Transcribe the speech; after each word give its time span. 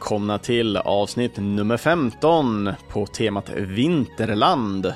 välkomna 0.00 0.38
till 0.38 0.76
avsnitt 0.76 1.36
nummer 1.36 1.76
15 1.76 2.72
på 2.88 3.06
temat 3.06 3.50
Vinterland. 3.56 4.92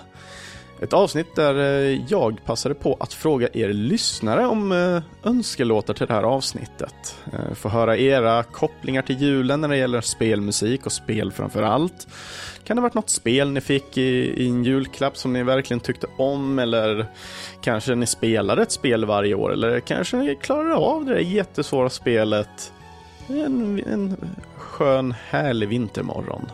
Ett 0.81 0.93
avsnitt 0.93 1.37
där 1.37 1.55
eh, 1.59 2.01
jag 2.09 2.45
passade 2.45 2.75
på 2.75 2.97
att 3.01 3.13
fråga 3.13 3.49
er 3.53 3.69
lyssnare 3.69 4.47
om 4.47 4.73
eh, 4.73 5.31
önskelåtar 5.31 5.95
till 5.95 6.07
det 6.07 6.13
här 6.13 6.23
avsnittet. 6.23 7.17
Eh, 7.33 7.55
få 7.55 7.69
höra 7.69 7.97
era 7.97 8.43
kopplingar 8.43 9.03
till 9.03 9.21
julen 9.21 9.61
när 9.61 9.69
det 9.69 9.77
gäller 9.77 10.01
spelmusik 10.01 10.87
och 10.87 10.93
spel 10.93 11.33
framför 11.33 11.63
allt. 11.63 12.07
Kan 12.65 12.77
det 12.77 12.81
ha 12.81 12.89
varit 12.89 12.95
något 12.95 13.11
spel 13.11 13.51
ni 13.51 13.61
fick 13.61 13.99
i, 13.99 14.43
i 14.43 14.49
en 14.49 14.65
julklapp 14.65 15.17
som 15.17 15.33
ni 15.33 15.43
verkligen 15.43 15.81
tyckte 15.81 16.07
om 16.19 16.59
eller 16.59 17.07
kanske 17.63 17.95
ni 17.95 18.07
spelade 18.07 18.63
ett 18.63 18.73
spel 18.73 19.05
varje 19.05 19.35
år 19.35 19.53
eller 19.53 19.81
kanske 19.81 20.17
ni 20.17 20.37
klarade 20.37 20.75
av 20.75 21.05
det 21.05 21.15
där 21.15 21.21
jättesvåra 21.21 21.91
spelet 21.91 22.73
en, 23.29 23.83
en 23.87 24.17
skön 24.57 25.15
härlig 25.29 25.69
vintermorgon. 25.69 26.47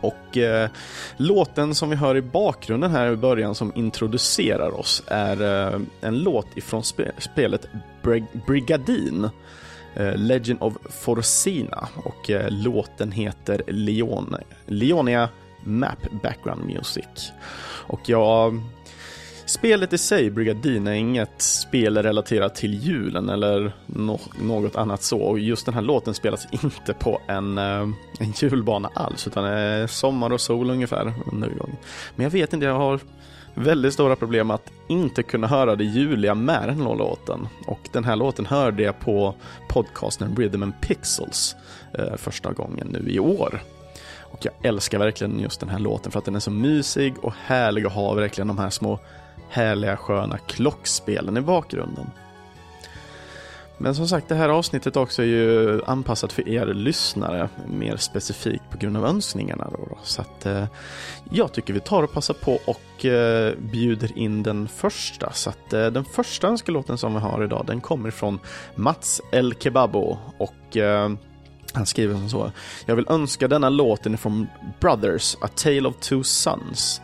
Och 0.00 0.36
eh, 0.36 0.70
låten 1.16 1.74
som 1.74 1.90
vi 1.90 1.96
hör 1.96 2.16
i 2.16 2.22
bakgrunden 2.22 2.90
här 2.90 3.12
i 3.12 3.16
början 3.16 3.54
som 3.54 3.72
introducerar 3.74 4.78
oss 4.80 5.02
är 5.06 5.42
eh, 5.42 5.80
en 6.00 6.18
låt 6.18 6.56
ifrån 6.56 6.84
spe 6.84 7.12
spelet 7.18 7.68
Brig 8.02 8.24
Brigadin. 8.46 9.30
Eh, 9.96 10.16
Legend 10.16 10.62
of 10.62 10.74
Forsina 10.90 11.88
och 12.04 12.30
eh, 12.30 12.50
låten 12.50 13.12
heter 13.12 13.62
Leone, 13.66 14.38
Leonia 14.66 15.28
Map 15.64 15.98
Background 16.22 16.64
Music. 16.64 17.32
Och 17.86 18.08
jag 18.08 18.62
Spelet 19.46 19.92
i 19.92 19.98
sig, 19.98 20.30
Brigadin, 20.30 20.86
är 20.86 20.92
inget 20.92 21.42
spel 21.42 22.02
relaterat 22.02 22.54
till 22.54 22.74
julen 22.74 23.28
eller 23.28 23.72
no 23.86 24.20
något 24.40 24.76
annat 24.76 25.02
så. 25.02 25.18
Och 25.18 25.38
just 25.38 25.66
den 25.66 25.74
här 25.74 25.82
låten 25.82 26.14
spelas 26.14 26.46
inte 26.50 26.94
på 26.94 27.20
en, 27.26 27.58
eh, 27.58 27.88
en 28.18 28.32
julbana 28.36 28.90
alls, 28.94 29.26
utan 29.26 29.44
det 29.44 29.50
är 29.50 29.86
sommar 29.86 30.32
och 30.32 30.40
sol 30.40 30.70
ungefär 30.70 31.14
under 31.32 31.48
gången. 31.48 31.76
Men 32.16 32.24
jag 32.24 32.30
vet 32.30 32.52
inte, 32.52 32.66
jag 32.66 32.74
har 32.74 33.00
väldigt 33.54 33.94
stora 33.94 34.16
problem 34.16 34.50
att 34.50 34.70
inte 34.88 35.22
kunna 35.22 35.46
höra 35.46 35.76
det 35.76 35.84
juliga 35.84 36.34
med 36.34 36.68
den 36.68 36.80
här 36.80 36.94
låten. 36.96 37.48
Och 37.66 37.80
den 37.92 38.04
här 38.04 38.16
låten 38.16 38.46
hörde 38.46 38.82
jag 38.82 39.00
på 39.00 39.34
podcasten 39.68 40.36
Rhythm 40.36 40.62
and 40.62 40.80
Pixels 40.80 41.56
eh, 41.98 42.16
första 42.16 42.52
gången 42.52 42.86
nu 42.90 43.10
i 43.10 43.18
år. 43.18 43.62
Och 44.20 44.44
jag 44.44 44.54
älskar 44.62 44.98
verkligen 44.98 45.40
just 45.40 45.60
den 45.60 45.68
här 45.68 45.78
låten 45.78 46.12
för 46.12 46.18
att 46.18 46.24
den 46.24 46.36
är 46.36 46.40
så 46.40 46.50
mysig 46.50 47.14
och 47.22 47.32
härlig 47.44 47.86
och 47.86 47.92
har 47.92 48.14
verkligen 48.14 48.48
de 48.48 48.58
här 48.58 48.70
små 48.70 48.98
härliga 49.48 49.96
sköna 49.96 50.38
klockspelen 50.38 51.36
i 51.36 51.40
bakgrunden. 51.40 52.06
Men 53.78 53.94
som 53.94 54.08
sagt, 54.08 54.28
det 54.28 54.34
här 54.34 54.48
avsnittet 54.48 54.96
också 54.96 55.22
är 55.22 55.26
ju 55.26 55.80
anpassat 55.84 56.32
för 56.32 56.48
er 56.48 56.66
lyssnare, 56.66 57.48
mer 57.66 57.96
specifikt 57.96 58.70
på 58.70 58.78
grund 58.78 58.96
av 58.96 59.06
önskningarna. 59.06 59.70
Då. 59.72 59.98
Så 60.02 60.20
att 60.20 60.46
eh, 60.46 60.64
jag 61.30 61.52
tycker 61.52 61.72
vi 61.72 61.80
tar 61.80 62.02
och 62.02 62.12
passar 62.12 62.34
på 62.34 62.60
och 62.64 63.04
eh, 63.04 63.54
bjuder 63.58 64.18
in 64.18 64.42
den 64.42 64.68
första. 64.68 65.32
Så 65.32 65.50
att 65.50 65.72
eh, 65.72 65.86
den 65.86 66.04
första 66.04 66.48
önskelåten 66.48 66.98
som 66.98 67.14
vi 67.14 67.20
har 67.20 67.44
idag, 67.44 67.64
den 67.66 67.80
kommer 67.80 68.10
från 68.10 68.38
Mats 68.74 69.20
El 69.32 69.54
Kebabo 69.54 70.18
och 70.38 70.76
eh, 70.76 71.10
han 71.76 71.86
skriver 71.86 72.14
som 72.14 72.28
så. 72.28 72.52
Jag 72.86 72.96
vill 72.96 73.06
önska 73.08 73.48
denna 73.48 73.68
låten 73.68 74.18
från 74.18 74.46
Brothers, 74.80 75.36
A 75.40 75.48
Tale 75.54 75.88
of 75.88 75.96
Two 76.00 76.22
Sons. 76.22 77.00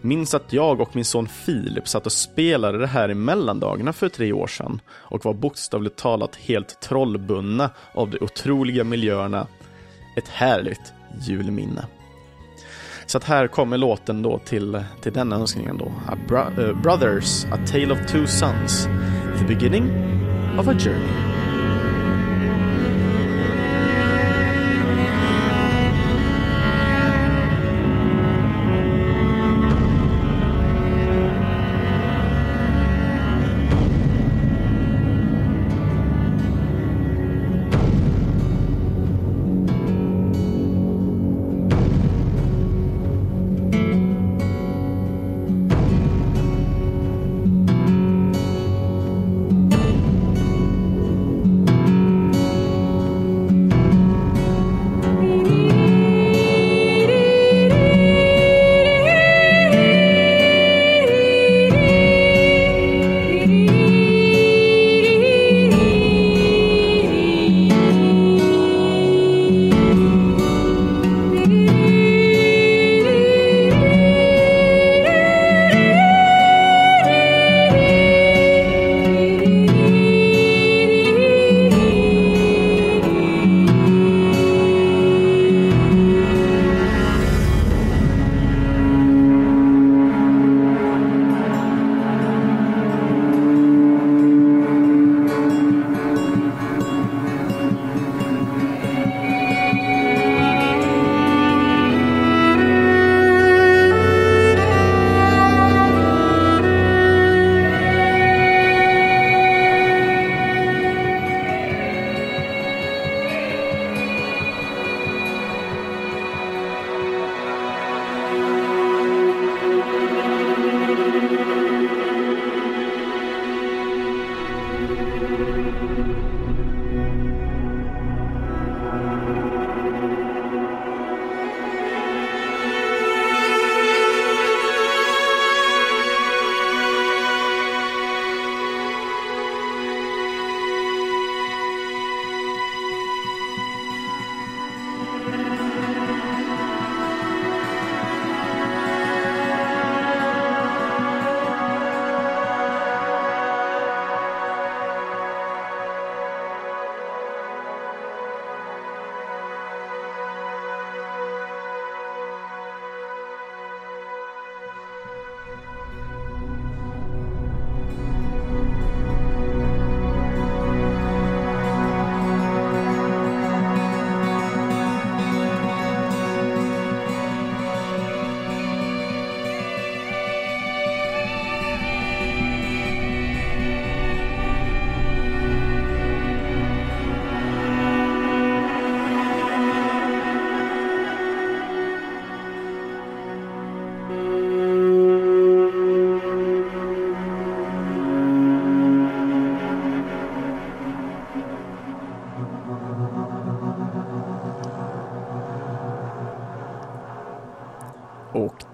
Minns 0.00 0.34
att 0.34 0.52
jag 0.52 0.80
och 0.80 0.96
min 0.96 1.04
son 1.04 1.28
Filip 1.28 1.88
satt 1.88 2.06
och 2.06 2.12
spelade 2.12 2.78
det 2.78 2.86
här 2.86 3.10
i 3.10 3.14
mellandagarna 3.14 3.92
för 3.92 4.08
tre 4.08 4.32
år 4.32 4.46
sedan 4.46 4.80
och 4.90 5.24
var 5.24 5.34
bokstavligt 5.34 5.96
talat 5.96 6.36
helt 6.36 6.80
trollbundna 6.80 7.70
av 7.94 8.10
de 8.10 8.18
otroliga 8.20 8.84
miljöerna. 8.84 9.46
Ett 10.16 10.28
härligt 10.28 10.92
julminne. 11.20 11.86
Så 13.06 13.18
att 13.18 13.24
här 13.24 13.46
kommer 13.46 13.78
låten 13.78 14.22
då 14.22 14.38
till, 14.38 14.84
till 15.02 15.12
denna 15.12 15.36
önskningen 15.36 15.78
då. 15.78 15.92
A 16.08 16.16
bro 16.28 16.38
uh, 16.38 16.82
Brothers, 16.82 17.44
A 17.44 17.58
Tale 17.66 17.92
of 17.92 17.98
Two 18.06 18.26
Sons. 18.26 18.88
The 19.38 19.44
beginning 19.44 19.90
of 20.58 20.68
a 20.68 20.74
journey. 20.78 21.35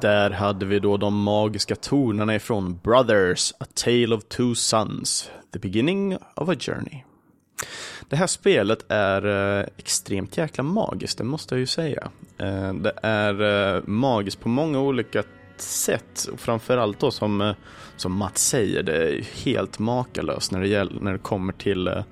Där 0.03 0.31
hade 0.31 0.67
vi 0.67 0.79
då 0.79 0.97
de 0.97 1.23
magiska 1.23 1.77
tonerna 1.77 2.35
ifrån 2.35 2.81
Brothers, 2.83 3.53
A 3.61 3.65
Tale 3.75 4.15
of 4.15 4.25
Two 4.25 4.55
Sons, 4.55 5.31
The 5.53 5.59
Beginning 5.59 6.17
of 6.35 6.49
a 6.49 6.55
Journey. 6.59 7.03
Det 8.09 8.17
här 8.17 8.27
spelet 8.27 8.85
är 8.89 9.27
eh, 9.61 9.67
extremt 9.77 10.37
jäkla 10.37 10.65
magiskt, 10.65 11.19
det 11.19 11.25
måste 11.25 11.55
jag 11.55 11.61
ju 11.61 11.67
säga. 11.67 12.11
Eh, 12.39 12.75
det 12.75 12.93
är 13.03 13.43
eh, 13.77 13.83
magiskt 13.87 14.41
på 14.41 14.49
många 14.49 14.81
olika 14.81 15.23
sätt, 15.63 16.29
och 16.33 16.41
framförallt 16.41 17.01
då 17.01 17.11
som, 17.11 17.41
eh, 17.41 17.55
som 17.97 18.13
Mats 18.13 18.49
säger, 18.49 18.83
det 18.83 18.97
är 18.97 19.45
helt 19.45 19.79
makalöst 19.79 20.53
när 20.53 20.61
det, 20.61 20.69
gäller, 20.69 21.01
när 21.01 21.13
det 21.13 21.19
kommer 21.19 21.53
till 21.53 21.89
eh, 21.89 22.03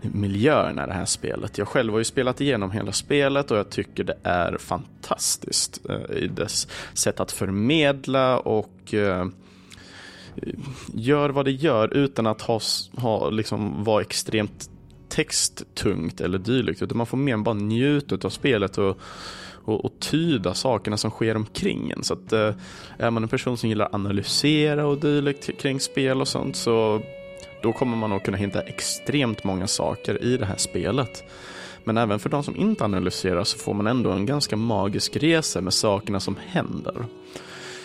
miljöerna 0.00 0.84
i 0.84 0.86
det 0.86 0.92
här 0.92 1.04
spelet. 1.04 1.58
Jag 1.58 1.68
själv 1.68 1.92
har 1.92 1.98
ju 1.98 2.04
spelat 2.04 2.40
igenom 2.40 2.70
hela 2.70 2.92
spelet 2.92 3.50
och 3.50 3.58
jag 3.58 3.70
tycker 3.70 4.04
det 4.04 4.18
är 4.22 4.58
fantastiskt 4.58 5.80
eh, 5.88 6.16
i 6.16 6.26
dess 6.26 6.68
sätt 6.94 7.20
att 7.20 7.32
förmedla 7.32 8.38
och 8.38 8.94
gör 10.94 11.30
vad 11.30 11.44
det 11.44 11.50
gör 11.50 11.96
utan 11.96 12.26
att 12.26 12.42
ha, 12.42 12.60
ha 12.96 13.30
liksom, 13.30 13.84
vara 13.84 14.02
extremt 14.02 14.70
texttungt 15.08 16.20
eller 16.20 16.38
dylikt. 16.38 16.82
Utan 16.82 16.98
man 16.98 17.06
får 17.06 17.16
mer 17.16 17.36
bara 17.36 17.54
njuta 17.54 18.26
av 18.26 18.30
spelet 18.30 18.78
och, 18.78 18.98
och, 19.68 19.84
och, 19.84 19.92
tyda 20.00 20.54
sakerna 20.54 20.96
som 20.96 21.10
sker 21.10 21.36
omkring 21.36 21.90
en. 21.90 22.04
Så 22.04 22.14
att 22.14 22.32
eh, 22.32 22.54
är 22.98 23.10
man 23.10 23.22
en 23.22 23.28
person 23.28 23.56
som 23.56 23.68
gillar 23.68 23.86
att 23.86 23.94
analysera 23.94 24.86
och 24.86 24.98
dylikt 24.98 25.60
kring 25.60 25.80
spel 25.80 26.20
och 26.20 26.28
sånt 26.28 26.56
så 26.56 27.02
då 27.62 27.72
kommer 27.72 27.96
man 27.96 28.10
nog 28.10 28.22
kunna 28.22 28.36
hitta 28.36 28.62
extremt 28.62 29.44
många 29.44 29.66
saker 29.66 30.24
i 30.24 30.36
det 30.36 30.46
här 30.46 30.56
spelet. 30.56 31.24
Men 31.84 31.96
även 31.96 32.18
för 32.18 32.30
de 32.30 32.42
som 32.42 32.56
inte 32.56 32.84
analyserar 32.84 33.44
så 33.44 33.58
får 33.58 33.74
man 33.74 33.86
ändå 33.86 34.10
en 34.10 34.26
ganska 34.26 34.56
magisk 34.56 35.16
resa 35.16 35.60
med 35.60 35.72
sakerna 35.72 36.20
som 36.20 36.36
händer. 36.46 37.04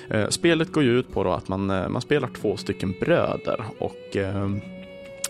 Eh, 0.09 0.27
spelet 0.29 0.71
går 0.71 0.83
ju 0.83 0.99
ut 0.99 1.11
på 1.11 1.33
att 1.33 1.47
man, 1.47 1.69
eh, 1.69 1.89
man 1.89 2.01
spelar 2.01 2.29
två 2.41 2.57
stycken 2.57 2.95
bröder 2.99 3.65
och 3.79 4.17
eh, 4.17 4.47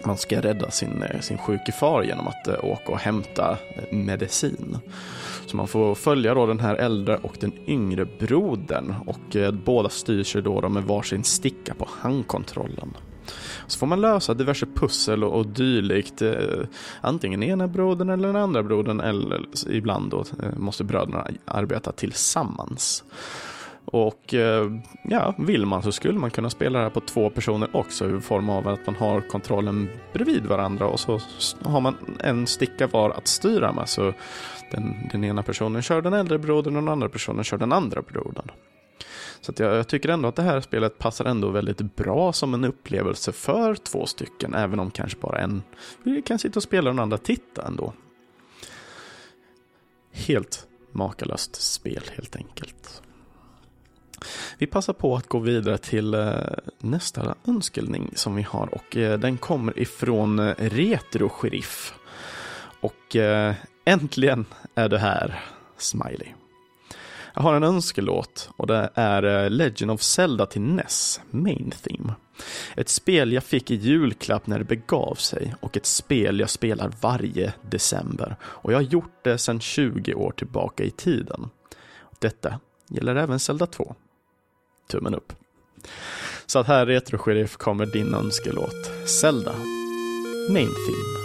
man 0.05 0.17
ska 0.17 0.41
rädda 0.41 0.71
sin, 0.71 1.03
eh, 1.03 1.19
sin 1.19 1.37
sjuke 1.37 1.71
far 1.71 2.03
genom 2.03 2.27
att 2.27 2.47
eh, 2.47 2.65
åka 2.65 2.91
och 2.91 2.99
hämta 2.99 3.57
eh, 3.75 3.97
medicin. 3.97 4.77
Så 5.53 5.57
man 5.57 5.67
får 5.67 5.95
följa 5.95 6.33
då 6.33 6.45
den 6.45 6.59
här 6.59 6.75
äldre 6.75 7.17
och 7.17 7.37
den 7.39 7.53
yngre 7.67 8.05
brodern 8.19 8.95
och 9.05 9.35
eh, 9.35 9.51
båda 9.51 9.89
styr 9.89 10.23
sig 10.23 10.41
då 10.41 10.69
med 10.69 10.83
varsin 10.83 11.23
sticka 11.23 11.73
på 11.73 11.87
handkontrollen. 12.01 12.93
Så 13.67 13.79
får 13.79 13.87
man 13.87 14.01
lösa 14.01 14.33
diverse 14.33 14.65
pussel 14.65 15.23
och, 15.23 15.37
och 15.37 15.47
dylikt. 15.47 16.21
Eh, 16.21 16.33
antingen 17.01 17.43
ena 17.43 17.67
brodern 17.67 18.09
eller 18.09 18.27
den 18.27 18.35
andra 18.35 18.63
brodern 18.63 18.99
eller 18.99 19.45
ibland 19.69 20.11
då 20.11 20.19
eh, 20.19 20.57
måste 20.57 20.83
bröderna 20.83 21.27
arbeta 21.45 21.91
tillsammans. 21.91 23.03
Och 23.85 24.33
eh, 24.33 24.71
ja, 25.03 25.33
vill 25.37 25.65
man 25.65 25.83
så 25.83 25.91
skulle 25.91 26.19
man 26.19 26.31
kunna 26.31 26.49
spela 26.49 26.79
det 26.79 26.83
här 26.83 26.91
på 26.91 26.99
två 26.99 27.29
personer 27.29 27.69
också 27.73 28.17
i 28.17 28.21
form 28.21 28.49
av 28.49 28.67
att 28.67 28.85
man 28.85 28.95
har 28.95 29.21
kontrollen 29.21 29.89
bredvid 30.13 30.45
varandra 30.45 30.87
och 30.87 30.99
så 30.99 31.19
har 31.63 31.81
man 31.81 31.95
en 32.19 32.47
sticka 32.47 32.87
var 32.87 33.09
att 33.09 33.27
styra 33.27 33.71
med. 33.71 33.89
Så 33.89 34.13
den, 34.73 35.09
den 35.11 35.23
ena 35.23 35.43
personen 35.43 35.81
kör 35.81 36.01
den 36.01 36.13
äldre 36.13 36.37
brodern 36.37 36.75
och 36.75 36.81
den 36.81 36.89
andra 36.89 37.09
personen 37.09 37.43
kör 37.43 37.57
den 37.57 37.71
andra 37.71 38.01
brodern. 38.01 38.51
Så 39.41 39.53
jag, 39.57 39.75
jag, 39.75 39.87
tycker 39.87 40.09
ändå 40.09 40.27
att 40.27 40.35
det 40.35 40.41
här 40.41 40.61
spelet 40.61 40.97
passar 40.97 41.25
ändå 41.25 41.49
väldigt 41.49 41.95
bra 41.95 42.33
som 42.33 42.53
en 42.53 42.65
upplevelse 42.65 43.31
för 43.31 43.75
två 43.75 44.05
stycken, 44.05 44.53
även 44.53 44.79
om 44.79 44.91
kanske 44.91 45.19
bara 45.19 45.39
en 45.39 45.63
vi 46.03 46.21
kan 46.21 46.39
sitta 46.39 46.59
och 46.59 46.63
spela 46.63 46.89
och 46.89 46.95
den 46.95 47.03
andra 47.03 47.17
titta 47.17 47.67
ändå. 47.67 47.93
Helt 50.11 50.67
makalöst 50.91 51.55
spel 51.55 52.03
helt 52.15 52.35
enkelt. 52.35 53.01
Vi 54.57 54.67
passar 54.67 54.93
på 54.93 55.15
att 55.15 55.27
gå 55.27 55.39
vidare 55.39 55.77
till 55.77 56.13
eh, 56.13 56.33
nästa 56.79 57.35
önskning 57.47 58.11
som 58.15 58.35
vi 58.35 58.41
har 58.41 58.73
och 58.75 58.97
eh, 58.97 59.19
den 59.19 59.37
kommer 59.37 59.79
ifrån 59.79 60.39
eh, 60.39 60.55
Retro 60.57 61.29
Sheriff. 61.29 61.93
Och 62.81 63.15
äntligen 63.85 64.45
är 64.75 64.89
du 64.89 64.97
här, 64.97 65.43
Smiley. 65.77 66.27
Jag 67.35 67.41
har 67.41 67.53
en 67.53 67.63
önskelåt 67.63 68.49
och 68.57 68.67
det 68.67 68.89
är 68.93 69.23
eh, 69.23 69.49
Legend 69.49 69.91
of 69.91 70.01
Zelda 70.01 70.45
till 70.45 70.61
NES, 70.61 71.21
Main 71.29 71.73
Theme. 71.83 72.13
Ett 72.75 72.89
spel 72.89 73.33
jag 73.33 73.43
fick 73.43 73.71
i 73.71 73.75
julklapp 73.75 74.47
när 74.47 74.59
det 74.59 74.65
begav 74.65 75.15
sig 75.15 75.55
och 75.59 75.77
ett 75.77 75.85
spel 75.85 76.39
jag 76.39 76.49
spelar 76.49 76.91
varje 77.01 77.53
december. 77.61 78.35
Och 78.43 78.71
jag 78.71 78.77
har 78.77 78.83
gjort 78.83 79.23
det 79.23 79.37
sedan 79.37 79.59
20 79.59 80.13
år 80.13 80.31
tillbaka 80.31 80.83
i 80.83 80.91
tiden. 80.91 81.49
Detta 82.19 82.59
gäller 82.89 83.15
även 83.15 83.39
Zelda 83.39 83.65
2. 83.65 83.95
Tummen 84.87 85.15
upp. 85.15 85.33
Så 86.45 86.59
att 86.59 86.67
här 86.67 86.85
Retro 86.85 87.17
Sheriff 87.17 87.57
kommer 87.57 87.85
din 87.85 88.13
önskelåt. 88.13 89.09
Zelda, 89.21 89.53
Main 90.49 90.69
Theme. 90.87 91.22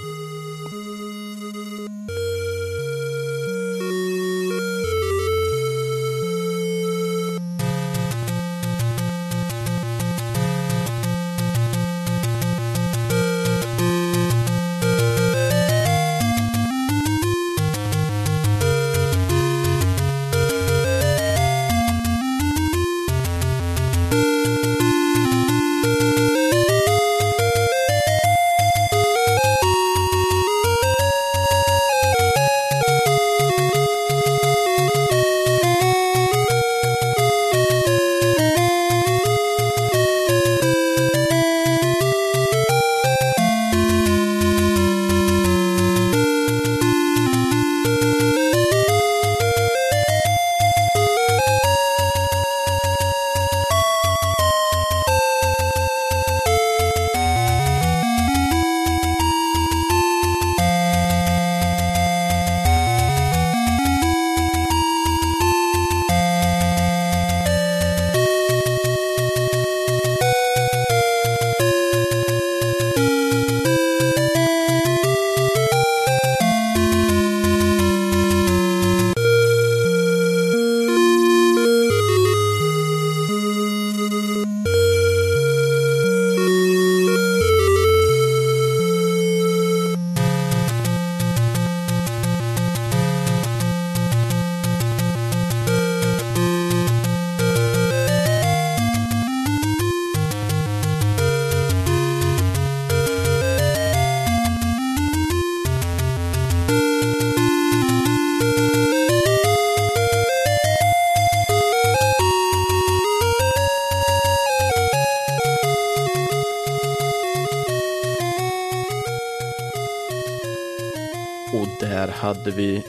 Vi 122.59 122.83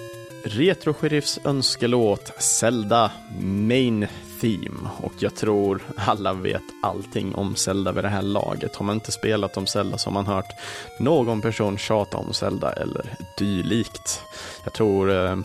Retro 0.43 0.93
Sheriffs 0.93 1.39
önskelåt 1.43 2.31
Zelda 2.37 3.11
Main 3.41 4.07
Theme 4.41 4.89
och 4.97 5.13
jag 5.19 5.35
tror 5.35 5.81
alla 5.95 6.33
vet 6.33 6.61
allting 6.83 7.35
om 7.35 7.55
Zelda 7.55 7.91
vid 7.91 8.03
det 8.03 8.09
här 8.09 8.21
laget. 8.21 8.75
Har 8.75 8.85
man 8.85 8.95
inte 8.95 9.11
spelat 9.11 9.57
om 9.57 9.67
Zelda 9.67 9.97
så 9.97 10.09
har 10.09 10.13
man 10.13 10.27
hört 10.27 10.55
någon 10.99 11.41
person 11.41 11.77
tjata 11.77 12.17
om 12.17 12.33
Zelda 12.33 12.73
eller 12.73 13.15
dylikt. 13.37 14.21
Jag 14.63 14.73
tror 14.73 15.11
eh, 15.11 15.37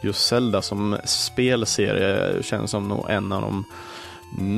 just 0.00 0.26
Zelda 0.26 0.62
som 0.62 0.96
spelserie 1.04 2.42
känns 2.42 2.70
som 2.70 2.88
nog 2.88 3.10
en 3.10 3.32
av 3.32 3.42
de 3.42 3.64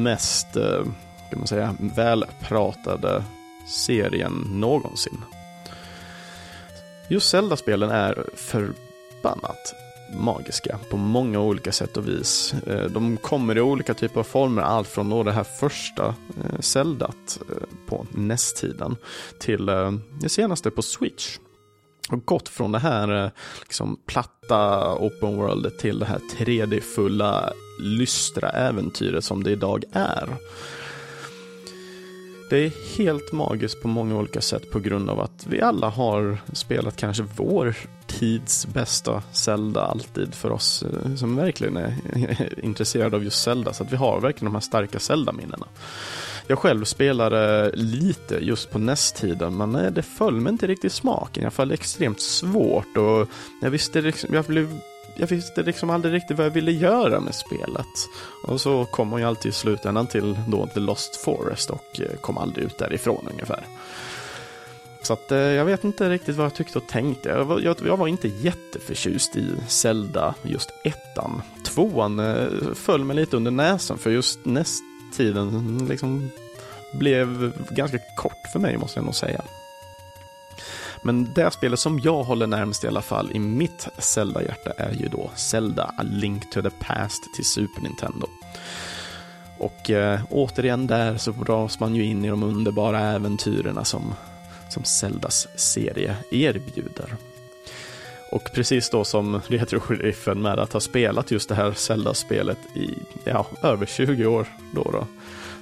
mest, 0.02 0.56
eh, 0.56 0.82
kan 1.30 1.38
man 1.38 1.46
säga, 1.46 1.76
välpratade 1.80 3.24
serien 3.66 4.46
någonsin. 4.50 5.24
Just 7.08 7.30
Zelda-spelen 7.30 7.90
är 7.90 8.24
för 8.34 8.72
förbannat 9.24 9.74
magiska 10.18 10.78
på 10.90 10.96
många 10.96 11.40
olika 11.40 11.72
sätt 11.72 11.96
och 11.96 12.08
vis. 12.08 12.54
Eh, 12.66 12.90
de 12.90 13.16
kommer 13.16 13.58
i 13.58 13.60
olika 13.60 13.94
typer 13.94 14.20
av 14.20 14.24
former, 14.24 14.62
allt 14.62 14.88
från 14.88 15.10
då 15.10 15.22
det 15.22 15.32
här 15.32 15.44
första 15.44 16.06
eh, 16.06 16.60
Zeldat 16.60 17.40
eh, 17.50 17.66
på 17.86 18.06
NES-tiden 18.10 18.96
till 19.38 19.66
det 20.20 20.28
senaste 20.28 20.70
på 20.70 20.82
Switch 20.82 21.38
och 22.10 22.24
gått 22.24 22.48
från 22.48 22.72
det 22.72 22.78
här 22.78 23.30
liksom, 23.60 23.98
platta 24.06 24.92
open 24.94 25.36
world 25.36 25.78
till 25.78 25.98
det 25.98 26.06
här 26.06 26.20
3D-fulla, 26.38 27.52
lystra 27.80 28.50
äventyret 28.50 29.24
som 29.24 29.42
det 29.42 29.50
idag 29.50 29.84
är. 29.92 30.28
Det 32.54 32.60
är 32.60 32.98
helt 32.98 33.32
magiskt 33.32 33.82
på 33.82 33.88
många 33.88 34.16
olika 34.16 34.40
sätt 34.40 34.70
på 34.70 34.80
grund 34.80 35.10
av 35.10 35.20
att 35.20 35.46
vi 35.46 35.60
alla 35.60 35.88
har 35.88 36.38
spelat 36.52 36.96
kanske 36.96 37.24
vår 37.36 37.76
tids 38.06 38.66
bästa 38.66 39.22
Zelda 39.32 39.80
alltid 39.80 40.34
för 40.34 40.52
oss 40.52 40.82
eh, 40.82 41.14
som 41.14 41.36
verkligen 41.36 41.76
är 41.76 41.94
intresserade 42.64 43.16
av 43.16 43.24
just 43.24 43.42
Zelda. 43.42 43.72
Så 43.72 43.82
att 43.82 43.92
vi 43.92 43.96
har 43.96 44.20
verkligen 44.20 44.52
de 44.52 44.54
här 44.54 44.60
starka 44.60 44.98
Zelda-minnena. 44.98 45.66
Jag 46.46 46.58
själv 46.58 46.84
spelade 46.84 47.70
lite 47.74 48.34
just 48.44 48.70
på 48.70 48.78
NES-tiden, 48.78 49.56
men 49.56 49.74
eh, 49.74 49.92
det 49.92 50.02
föll 50.02 50.40
mig 50.40 50.52
inte 50.52 50.66
riktigt 50.66 50.92
i 50.92 50.94
smaken. 50.94 51.44
Jag 51.44 51.52
föll 51.52 51.72
extremt 51.72 52.20
svårt 52.20 52.96
och 52.96 53.28
jag 53.62 53.70
visste, 53.70 54.00
liksom, 54.00 54.34
jag 54.34 54.44
blev 54.44 54.80
jag 55.14 55.26
visste 55.26 55.62
liksom 55.62 55.90
aldrig 55.90 56.14
riktigt 56.14 56.36
vad 56.36 56.46
jag 56.46 56.50
ville 56.50 56.72
göra 56.72 57.20
med 57.20 57.34
spelet. 57.34 58.08
Och 58.46 58.60
så 58.60 58.84
kom 58.84 59.10
hon 59.10 59.20
ju 59.20 59.26
alltid 59.26 59.50
i 59.50 59.52
slutändan 59.52 60.06
till 60.06 60.38
då 60.48 60.66
The 60.66 60.80
Lost 60.80 61.16
Forest 61.16 61.70
och 61.70 62.00
eh, 62.00 62.16
kom 62.20 62.38
aldrig 62.38 62.64
ut 62.64 62.78
därifrån 62.78 63.28
ungefär. 63.32 63.64
Så 65.02 65.12
att 65.12 65.32
eh, 65.32 65.38
jag 65.38 65.64
vet 65.64 65.84
inte 65.84 66.10
riktigt 66.10 66.36
vad 66.36 66.44
jag 66.44 66.54
tyckte 66.54 66.78
och 66.78 66.86
tänkte. 66.86 67.28
Jag 67.28 67.44
var, 67.44 67.60
jag, 67.60 67.76
jag 67.86 67.96
var 67.96 68.06
inte 68.06 68.28
jätteförtjust 68.28 69.36
i 69.36 69.50
Zelda, 69.68 70.34
just 70.42 70.70
ettan. 70.84 71.42
Tvåan 71.64 72.18
eh, 72.18 72.46
föll 72.74 73.04
mig 73.04 73.16
lite 73.16 73.36
under 73.36 73.50
näsan 73.50 73.98
för 73.98 74.10
just 74.10 74.44
näst 74.44 74.82
tiden 75.16 75.86
liksom 75.88 76.30
blev 76.92 77.52
ganska 77.70 77.98
kort 78.16 78.46
för 78.52 78.58
mig 78.58 78.76
måste 78.78 78.98
jag 78.98 79.04
nog 79.04 79.14
säga. 79.14 79.42
Men 81.06 81.34
det 81.34 81.50
spelet 81.50 81.80
som 81.80 82.00
jag 82.00 82.22
håller 82.22 82.46
närmast 82.46 82.84
i 82.84 82.86
alla 82.86 83.02
fall 83.02 83.32
i 83.32 83.38
mitt 83.38 83.88
Zelda-hjärta 83.98 84.70
är 84.76 84.92
ju 84.92 85.08
då 85.08 85.30
Zelda 85.34 85.94
A 85.98 86.02
Link 86.02 86.50
to 86.50 86.62
the 86.62 86.70
Past 86.70 87.34
till 87.34 87.44
Super 87.44 87.82
Nintendo. 87.82 88.26
Och 89.58 89.90
eh, 89.90 90.20
återigen 90.30 90.86
där 90.86 91.16
så 91.16 91.30
dras 91.30 91.80
man 91.80 91.94
ju 91.94 92.04
in 92.04 92.24
i 92.24 92.28
de 92.28 92.42
underbara 92.42 93.00
äventyrerna 93.00 93.84
som, 93.84 94.14
som 94.70 94.84
Zeldas 94.84 95.48
serie 95.56 96.16
erbjuder. 96.30 97.16
Och 98.32 98.50
precis 98.54 98.90
då 98.90 99.04
som 99.04 99.40
Retro-sheriffen 99.40 100.42
med 100.42 100.58
att 100.58 100.72
ha 100.72 100.80
spelat 100.80 101.30
just 101.30 101.48
det 101.48 101.54
här 101.54 101.72
Zelda-spelet 101.72 102.58
i 102.74 102.90
ja, 103.24 103.46
över 103.62 103.86
20 103.86 104.26
år 104.26 104.46
då, 104.74 104.82
då 104.82 105.06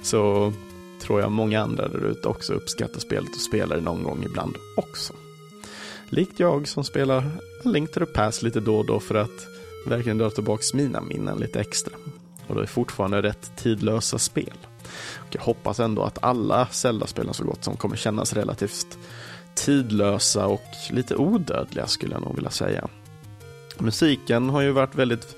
så 0.03 0.53
tror 1.01 1.21
jag 1.21 1.31
många 1.31 1.61
andra 1.61 1.87
där 1.87 2.05
ute 2.05 2.27
också 2.27 2.53
uppskattar 2.53 2.99
spelet 2.99 3.35
och 3.35 3.41
spelar 3.41 3.75
det 3.75 3.81
någon 3.81 4.03
gång 4.03 4.23
ibland 4.23 4.55
också. 4.77 5.13
Likt 6.09 6.39
jag 6.39 6.67
som 6.67 6.83
spelar 6.83 7.23
Link 7.63 7.91
to 7.91 7.99
the 7.99 8.05
Past 8.05 8.43
lite 8.43 8.59
då 8.59 8.77
och 8.77 8.85
då 8.85 8.99
för 8.99 9.15
att 9.15 9.47
verkligen 9.85 10.17
dra 10.17 10.29
tillbaka 10.29 10.63
mina 10.73 11.01
minnen 11.01 11.37
lite 11.37 11.59
extra. 11.59 11.93
Och 12.47 12.55
det 12.55 12.61
är 12.61 12.65
fortfarande 12.65 13.21
rätt 13.21 13.51
tidlösa 13.55 14.17
spel. 14.17 14.57
Och 15.15 15.35
jag 15.35 15.41
hoppas 15.41 15.79
ändå 15.79 16.03
att 16.03 16.23
alla 16.23 16.67
Zelda-spelen 16.71 17.33
så 17.33 17.43
gott 17.43 17.63
som 17.63 17.77
kommer 17.77 17.95
kännas 17.95 18.33
relativt 18.33 18.97
tidlösa 19.55 20.45
och 20.47 20.63
lite 20.91 21.15
odödliga 21.15 21.87
skulle 21.87 22.13
jag 22.13 22.21
nog 22.21 22.35
vilja 22.35 22.51
säga. 22.51 22.87
Musiken 23.77 24.49
har 24.49 24.61
ju 24.61 24.71
varit 24.71 24.95
väldigt 24.95 25.35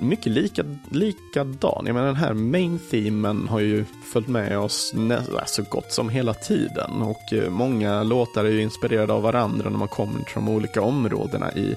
mycket 0.00 0.32
lika, 0.32 0.64
likadan. 0.90 1.82
Jag 1.86 1.94
menar 1.94 2.06
den 2.06 2.16
här 2.16 2.34
main 2.34 2.78
themen 2.90 3.48
har 3.48 3.60
ju 3.60 3.84
följt 4.12 4.28
med 4.28 4.58
oss 4.58 4.94
äh, 4.94 5.44
så 5.46 5.62
gott 5.62 5.92
som 5.92 6.08
hela 6.08 6.34
tiden 6.34 7.02
och 7.02 7.32
eh, 7.32 7.50
många 7.50 8.02
låtar 8.02 8.44
är 8.44 8.50
ju 8.50 8.62
inspirerade 8.62 9.12
av 9.12 9.22
varandra 9.22 9.70
när 9.70 9.78
man 9.78 9.88
kommer 9.88 10.22
till 10.24 10.34
de 10.34 10.48
olika 10.48 10.82
områdena 10.82 11.52
i, 11.52 11.74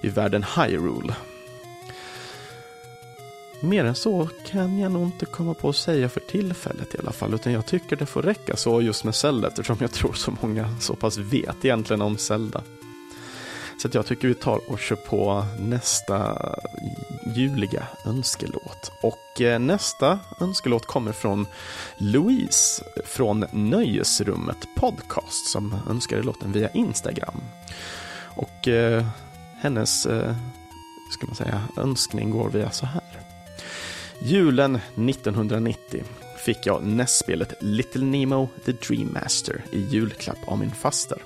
i 0.00 0.08
världen 0.08 0.44
Hyrule. 0.56 1.14
Mer 3.60 3.84
än 3.84 3.94
så 3.94 4.28
kan 4.46 4.78
jag 4.78 4.92
nog 4.92 5.02
inte 5.02 5.26
komma 5.26 5.54
på 5.54 5.68
att 5.68 5.76
säga 5.76 6.08
för 6.08 6.20
tillfället 6.20 6.94
i 6.94 6.98
alla 6.98 7.12
fall, 7.12 7.34
utan 7.34 7.52
jag 7.52 7.66
tycker 7.66 7.96
det 7.96 8.06
får 8.06 8.22
räcka 8.22 8.56
så 8.56 8.80
just 8.80 9.04
med 9.04 9.14
Zelda 9.14 9.48
eftersom 9.48 9.76
jag 9.80 9.92
tror 9.92 10.12
så 10.12 10.32
många 10.40 10.74
så 10.80 10.94
pass 10.94 11.18
vet 11.18 11.64
egentligen 11.64 12.02
om 12.02 12.16
Zelda. 12.16 12.62
Så 13.82 13.88
jag 13.92 14.06
tycker 14.06 14.28
vi 14.28 14.34
tar 14.34 14.60
och 14.70 14.78
kör 14.78 14.96
på 14.96 15.46
nästa 15.58 16.38
juliga 17.26 17.86
önskelåt. 18.04 18.92
Och 19.02 19.40
eh, 19.40 19.58
nästa 19.58 20.18
önskelåt 20.40 20.86
kommer 20.86 21.12
från 21.12 21.46
Louise 21.96 22.84
från 23.04 23.44
Nöjesrummet 23.52 24.68
Podcast 24.76 25.46
som 25.46 25.74
önskade 25.90 26.22
låten 26.22 26.52
via 26.52 26.70
Instagram. 26.70 27.40
Och 28.36 28.68
eh, 28.68 29.06
hennes, 29.60 30.06
eh, 30.06 30.34
ska 31.10 31.26
man 31.26 31.36
säga, 31.36 31.62
önskning 31.76 32.30
går 32.30 32.50
via 32.50 32.70
så 32.70 32.86
här. 32.86 33.02
Julen 34.22 34.78
1990 34.94 36.04
fick 36.44 36.66
jag 36.66 36.86
nästspelet 36.86 37.54
Little 37.60 38.04
Nemo 38.04 38.48
The 38.64 38.72
Dream 38.72 39.12
Master 39.12 39.64
i 39.72 39.80
julklapp 39.80 40.38
av 40.46 40.58
min 40.58 40.70
faster. 40.70 41.18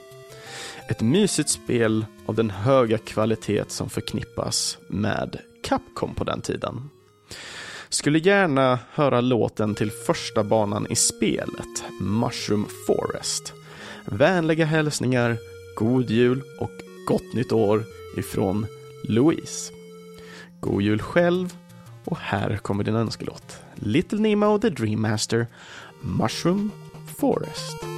Ett 0.89 1.01
mysigt 1.01 1.49
spel 1.49 2.07
av 2.27 2.35
den 2.35 2.51
höga 2.51 2.99
kvalitet 2.99 3.65
som 3.69 3.91
förknippas 3.91 4.79
med 4.87 5.39
Capcom 5.63 6.15
på 6.15 6.25
den 6.25 6.41
tiden. 6.41 6.91
Skulle 7.89 8.19
gärna 8.19 8.79
höra 8.93 9.21
låten 9.21 9.75
till 9.75 9.91
första 9.91 10.45
banan 10.45 10.87
i 10.91 10.97
spelet, 10.97 11.85
Mushroom 12.01 12.67
Forest. 12.87 13.53
Vänliga 14.05 14.65
hälsningar, 14.65 15.39
god 15.77 16.11
jul 16.11 16.43
och 16.61 16.71
gott 17.07 17.35
nytt 17.35 17.53
år 17.53 17.85
ifrån 18.17 18.67
Louise. 19.05 19.73
God 20.61 20.83
jul 20.83 21.01
själv 21.01 21.57
och 22.05 22.19
här 22.19 22.57
kommer 22.57 22.85
din 22.85 22.97
önskelåt. 22.97 23.57
Little 23.75 24.19
Nemo 24.19 24.59
the 24.59 24.71
Dream 24.71 25.03
Master, 25.03 25.47
Mushroom 26.01 26.71
Forest. 27.17 27.98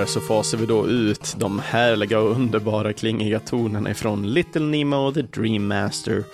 Här 0.00 0.06
så 0.06 0.20
fasar 0.20 0.58
vi 0.58 0.66
då 0.66 0.88
ut 0.88 1.34
de 1.38 1.58
härliga 1.58 2.20
och 2.20 2.30
underbara 2.30 2.92
klingiga 2.92 3.40
tonerna 3.40 3.90
ifrån 3.90 4.34
Little 4.34 4.62
Nemo 4.62 5.12
The 5.12 5.22
Dream 5.22 5.68
Master 5.68 6.24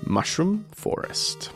Mushroom 0.00 0.64
Forest. 0.72 1.50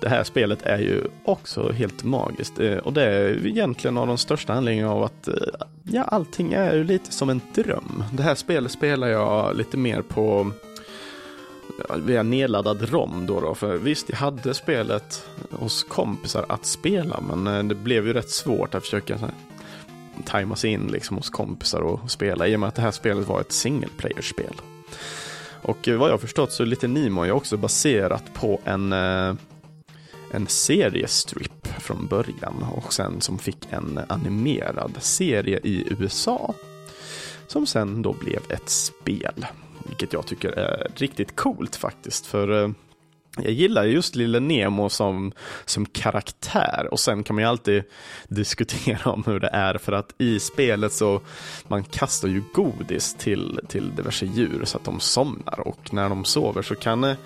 Det 0.00 0.08
här 0.08 0.24
spelet 0.24 0.62
är 0.62 0.78
ju 0.78 1.04
också 1.24 1.72
helt 1.72 2.04
magiskt 2.04 2.60
eh, 2.60 2.76
och 2.76 2.92
det 2.92 3.04
är 3.04 3.46
egentligen 3.46 3.98
av 3.98 4.06
de 4.06 4.18
största 4.18 4.52
anledningarna 4.52 4.92
av 4.92 5.02
att 5.02 5.28
eh, 5.28 5.34
ja, 5.82 6.02
allting 6.02 6.52
är 6.52 6.74
ju 6.74 6.84
lite 6.84 7.12
som 7.12 7.30
en 7.30 7.40
dröm. 7.54 8.04
Det 8.12 8.22
här 8.22 8.34
spelet 8.34 8.72
spelar 8.72 9.08
jag 9.08 9.56
lite 9.56 9.76
mer 9.76 10.02
på 10.02 10.50
via 11.96 12.22
nedladdad 12.22 12.90
ROM 12.90 13.26
då, 13.26 13.40
då. 13.40 13.54
För 13.54 13.76
visst, 13.76 14.08
jag 14.08 14.16
hade 14.16 14.54
spelet 14.54 15.28
hos 15.50 15.84
kompisar 15.84 16.44
att 16.48 16.66
spela, 16.66 17.20
men 17.20 17.46
eh, 17.46 17.64
det 17.64 17.74
blev 17.74 18.06
ju 18.06 18.12
rätt 18.12 18.30
svårt 18.30 18.74
att 18.74 18.82
försöka 18.82 19.18
tajma 20.22 20.56
sig 20.56 20.70
in 20.70 20.86
liksom 20.86 21.16
hos 21.16 21.30
kompisar 21.30 21.80
och 21.80 22.10
spela 22.10 22.48
i 22.48 22.56
och 22.56 22.60
med 22.60 22.68
att 22.68 22.74
det 22.74 22.82
här 22.82 22.90
spelet 22.90 23.28
var 23.28 23.40
ett 23.40 23.52
single 23.52 23.88
player-spel. 23.96 24.54
Och 25.62 25.88
eh, 25.88 25.98
vad 25.98 26.08
jag 26.08 26.12
har 26.12 26.18
förstått 26.18 26.52
så 26.52 26.62
är 26.62 26.66
lite 26.66 26.88
Nemo 26.88 27.22
är 27.22 27.32
också 27.32 27.56
baserat 27.56 28.34
på 28.34 28.60
en, 28.64 28.92
eh, 28.92 29.34
en 30.30 30.46
seriestrip 30.46 31.66
från 31.66 32.06
början 32.06 32.66
och 32.76 32.92
sen 32.92 33.20
som 33.20 33.38
fick 33.38 33.66
en 33.70 34.00
animerad 34.08 34.96
serie 34.98 35.60
i 35.62 35.86
USA. 35.98 36.54
Som 37.46 37.66
sen 37.66 38.02
då 38.02 38.12
blev 38.12 38.40
ett 38.48 38.68
spel. 38.68 39.46
Vilket 39.86 40.12
jag 40.12 40.26
tycker 40.26 40.48
är 40.48 40.90
riktigt 40.94 41.36
coolt 41.36 41.76
faktiskt. 41.76 42.26
För 42.26 42.62
eh, 42.62 42.70
jag 43.36 43.52
gillar 43.52 43.84
just 43.84 44.16
Lille 44.16 44.40
Nemo 44.40 44.88
som, 44.88 45.32
som 45.64 45.86
karaktär 45.86 46.88
och 46.90 47.00
sen 47.00 47.22
kan 47.22 47.36
man 47.36 47.42
ju 47.42 47.48
alltid 47.48 47.82
diskutera 48.28 49.10
om 49.10 49.24
hur 49.26 49.40
det 49.40 49.48
är 49.52 49.78
för 49.78 49.92
att 49.92 50.14
i 50.18 50.40
spelet 50.40 50.92
så 50.92 51.20
man 51.68 51.84
kastar 51.84 52.28
ju 52.28 52.42
godis 52.54 53.14
till, 53.14 53.60
till 53.68 53.94
diverse 53.94 54.26
djur 54.26 54.64
så 54.64 54.76
att 54.76 54.84
de 54.84 55.00
somnar 55.00 55.60
och 55.60 55.94
när 55.94 56.08
de 56.08 56.24
sover 56.24 56.62
så 56.62 56.74
kan 56.74 57.04
eh, 57.04 57.16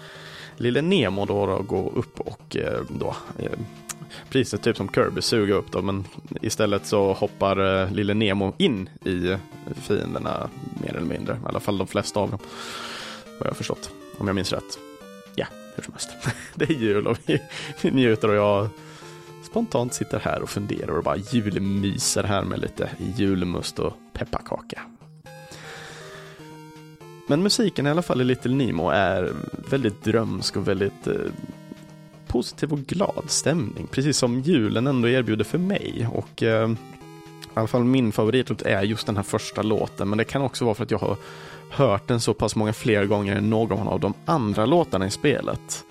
Lille 0.56 0.82
Nemo 0.82 1.24
då, 1.24 1.46
då 1.46 1.62
gå 1.62 1.92
upp 1.94 2.20
och 2.20 2.56
eh, 2.56 2.80
då 2.88 3.16
eh, 3.38 3.58
precis 4.30 4.60
typ 4.60 4.76
som 4.76 4.88
Kirby 4.88 5.22
suga 5.22 5.54
upp 5.54 5.72
dem 5.72 5.86
men 5.86 6.04
istället 6.42 6.86
så 6.86 7.12
hoppar 7.12 7.82
eh, 7.82 7.92
lille 7.92 8.14
Nemo 8.14 8.52
in 8.58 8.88
i 9.04 9.36
fienderna 9.74 10.48
mer 10.82 10.96
eller 10.96 11.06
mindre, 11.06 11.34
i 11.34 11.48
alla 11.48 11.60
fall 11.60 11.78
de 11.78 11.86
flesta 11.86 12.20
av 12.20 12.30
dem. 12.30 12.38
Vad 13.24 13.46
jag 13.46 13.50
har 13.50 13.54
förstått, 13.54 13.90
om 14.18 14.26
jag 14.26 14.34
minns 14.34 14.52
rätt. 14.52 14.78
Hur 15.74 15.82
som 15.82 15.92
helst. 15.92 16.10
Det 16.54 16.64
är 16.64 16.74
jul 16.74 17.06
och 17.06 17.18
vi, 17.26 17.42
vi 17.82 17.90
njuter 17.90 18.28
och 18.28 18.34
jag 18.34 18.68
spontant 19.42 19.94
sitter 19.94 20.18
här 20.18 20.42
och 20.42 20.50
funderar 20.50 20.96
och 20.96 21.04
bara 21.04 21.16
julmyser 21.16 22.22
här 22.22 22.44
med 22.44 22.60
lite 22.60 22.90
julmust 23.16 23.78
och 23.78 23.92
pepparkaka. 24.12 24.80
Men 27.26 27.42
musiken 27.42 27.86
i 27.86 27.90
alla 27.90 28.02
fall 28.02 28.20
i 28.20 28.24
Little 28.24 28.54
Nemo 28.54 28.90
är 28.90 29.32
väldigt 29.70 30.04
drömsk 30.04 30.56
och 30.56 30.68
väldigt 30.68 31.06
eh, 31.06 31.14
positiv 32.26 32.72
och 32.72 32.78
glad 32.78 33.24
stämning, 33.26 33.86
precis 33.90 34.18
som 34.18 34.40
julen 34.40 34.86
ändå 34.86 35.08
erbjuder 35.08 35.44
för 35.44 35.58
mig. 35.58 36.08
Och 36.12 36.42
eh, 36.42 36.70
i 37.56 37.58
alla 37.58 37.66
fall 37.66 37.84
min 37.84 38.12
favoritlåt 38.12 38.62
är 38.62 38.82
just 38.82 39.06
den 39.06 39.16
här 39.16 39.22
första 39.22 39.62
låten, 39.62 40.08
men 40.08 40.18
det 40.18 40.24
kan 40.24 40.42
också 40.42 40.64
vara 40.64 40.74
för 40.74 40.84
att 40.84 40.90
jag 40.90 40.98
har 40.98 41.16
hört 41.70 42.08
den 42.08 42.20
så 42.20 42.34
pass 42.34 42.56
många 42.56 42.72
fler 42.72 43.06
gånger 43.06 43.36
än 43.36 43.50
någon 43.50 43.88
av 43.88 44.00
de 44.00 44.14
andra 44.24 44.66
låtarna 44.66 45.06
i 45.06 45.10
spelet. 45.10 45.84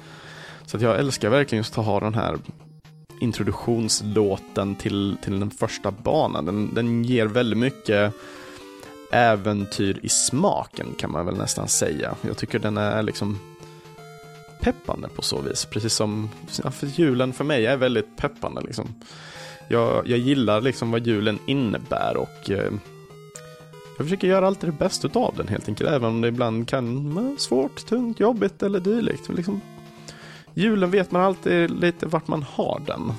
Så 0.66 0.78
att 0.78 0.84
jag 0.84 1.00
älskar 1.00 1.30
verkligen 1.30 1.60
just 1.60 1.78
att 1.78 1.86
ha 1.86 2.00
den 2.00 2.14
här 2.14 2.38
introduktionslåten 3.20 4.76
till, 4.76 5.18
till 5.24 5.40
den 5.40 5.52
första 5.52 5.92
banan. 5.92 6.46
Den, 6.46 6.74
den 6.74 7.04
ger 7.04 7.26
väldigt 7.26 7.60
mycket 7.60 8.14
äventyr 9.12 10.00
i 10.04 10.10
smaken 10.10 10.96
kan 10.98 11.12
man 11.12 11.26
väl 11.26 11.38
nästan 11.38 11.68
säga. 11.68 12.16
Jag 12.22 12.38
tycker 12.38 12.60
den 12.60 12.78
är 12.78 13.04
liksom 13.04 13.40
peppande 14.62 15.08
på 15.08 15.22
så 15.22 15.42
vis. 15.42 15.66
Precis 15.66 15.94
som 15.94 16.30
ja, 16.64 16.72
för 16.72 16.88
julen 16.88 17.34
för 17.34 17.44
mig 17.44 17.66
är 17.66 17.78
väldigt 17.78 18.18
peppande. 18.18 18.62
Liksom. 18.62 18.96
Jag, 19.68 20.08
jag 20.08 20.20
gillar 20.20 20.62
liksom 20.62 20.92
vad 20.92 21.08
julen 21.08 21.40
innebär 21.46 22.18
och 22.18 22.50
eh, 22.50 22.74
jag 23.98 24.06
försöker 24.06 24.28
göra 24.28 24.48
alltid 24.48 24.70
det 24.70 24.78
bästa 24.78 25.20
av 25.20 25.36
den 25.38 25.48
helt 25.48 25.68
enkelt. 25.68 25.90
Även 25.90 26.10
om 26.10 26.22
det 26.22 26.28
ibland 26.28 26.68
kan 26.68 27.14
vara 27.14 27.38
svårt, 27.38 27.86
tungt, 27.86 28.20
jobbigt 28.20 28.64
eller 28.64 28.80
dylikt. 28.80 29.30
Liksom, 29.30 29.62
julen 30.54 30.92
vet 30.92 31.12
man 31.12 31.22
alltid 31.22 31.72
lite 31.72 32.06
vart 32.06 32.28
man 32.28 32.44
har 32.44 32.82
den. 32.86 33.14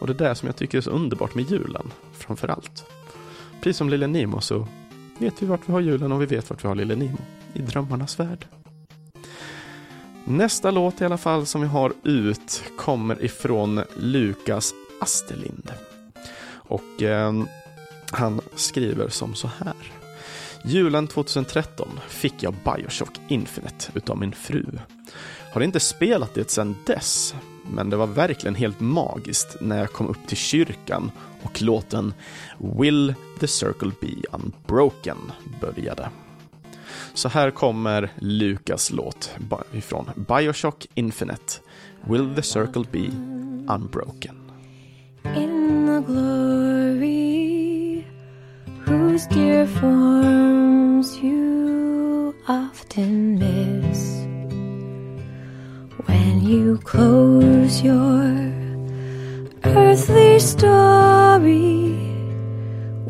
Och 0.00 0.06
det 0.06 0.12
är 0.12 0.28
det 0.28 0.34
som 0.34 0.46
jag 0.46 0.56
tycker 0.56 0.78
är 0.78 0.82
så 0.82 0.90
underbart 0.90 1.34
med 1.34 1.50
julen, 1.50 1.90
framför 2.12 2.48
allt. 2.48 2.84
Precis 3.60 3.76
som 3.76 3.88
Lille 3.88 4.06
Nemo 4.06 4.40
så 4.40 4.66
vet 5.18 5.42
vi 5.42 5.46
vart 5.46 5.68
vi 5.68 5.72
har 5.72 5.80
julen 5.80 6.12
och 6.12 6.22
vi 6.22 6.26
vet 6.26 6.50
vart 6.50 6.64
vi 6.64 6.68
har 6.68 6.74
Lille 6.74 6.96
Nemo. 6.96 7.18
I 7.52 7.58
drömmarnas 7.58 8.20
värld. 8.20 8.46
Nästa 10.24 10.70
låt 10.70 11.00
i 11.00 11.04
alla 11.04 11.18
fall 11.18 11.46
som 11.46 11.60
vi 11.60 11.66
har 11.66 11.92
ut 12.04 12.62
kommer 12.76 13.24
ifrån 13.24 13.80
Lukas 13.96 14.74
Asterlind. 15.00 15.72
Och 16.50 17.02
eh, 17.02 17.32
han 18.10 18.40
skriver 18.54 19.08
som 19.08 19.34
så 19.34 19.50
här. 19.58 19.92
Julen 20.64 21.06
2013 21.06 22.00
fick 22.08 22.42
jag 22.42 22.54
Bioshock 22.64 23.20
Infinite 23.28 23.90
utav 23.94 24.18
min 24.18 24.32
fru. 24.32 24.64
Har 25.52 25.60
inte 25.60 25.80
spelat 25.80 26.34
det 26.34 26.50
sedan 26.50 26.76
dess, 26.86 27.34
men 27.70 27.90
det 27.90 27.96
var 27.96 28.06
verkligen 28.06 28.54
helt 28.54 28.80
magiskt 28.80 29.56
när 29.60 29.78
jag 29.78 29.92
kom 29.92 30.08
upp 30.08 30.26
till 30.26 30.36
kyrkan 30.36 31.10
och 31.42 31.62
låten 31.62 32.14
Will 32.58 33.14
the 33.40 33.46
Circle 33.46 33.90
Be 34.00 34.22
Unbroken 34.32 35.32
började. 35.60 36.10
Så 37.14 37.28
här 37.28 37.50
kommer 37.50 38.12
Lukas 38.18 38.90
låt 38.90 39.30
ifrån 39.72 40.10
Bioshock 40.16 40.86
Infinite. 40.94 41.52
Will 42.04 42.34
the 42.34 42.42
circle 42.42 42.84
be 42.92 43.08
unbroken? 43.74 44.37
Glory 46.08 48.06
whose 48.86 49.26
dear 49.26 49.66
forms 49.66 51.18
you 51.18 52.34
often 52.48 53.38
miss 53.38 54.24
When 56.06 56.40
you 56.40 56.78
close 56.78 57.82
your 57.82 58.24
earthly 59.64 60.38
story 60.38 61.92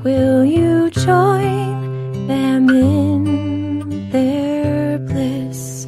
Will 0.02 0.44
you 0.44 0.90
join 0.90 2.26
them 2.26 2.68
in 2.68 4.10
their 4.10 4.98
bliss. 4.98 5.86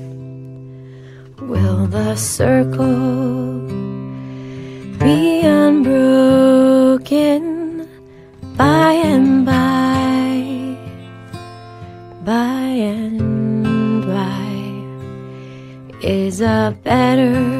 Will 1.40 1.88
the 1.88 2.14
circle 2.14 3.19
better 16.72 17.60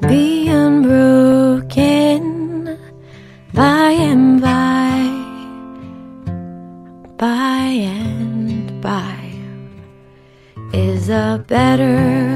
be 0.00 0.48
unbroken 0.48 2.28
by 3.52 3.90
and 3.90 4.40
by, 4.40 5.00
by 7.16 7.64
and 7.82 8.80
by? 8.80 9.32
Is 10.72 11.08
a 11.08 11.44
better 11.48 12.27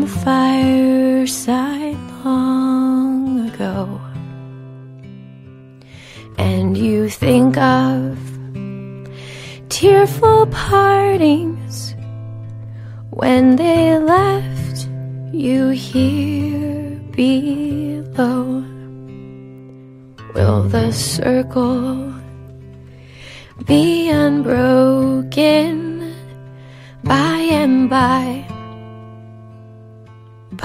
the 0.00 0.06
fireside 0.06 1.96
long 2.24 3.48
ago. 3.48 4.00
And 6.38 6.76
you 6.76 7.08
think 7.08 7.56
of 7.56 8.18
tearful 9.68 10.46
partings 10.46 11.94
when 13.10 13.56
they 13.56 13.98
left 13.98 14.88
you 15.32 15.68
here 15.68 16.90
below. 17.12 18.64
Will 20.34 20.62
the 20.68 20.92
circle 20.92 22.12
be 23.66 24.10
unbroken 24.10 26.14
by 27.02 27.48
and 27.50 27.88
by, 27.88 28.44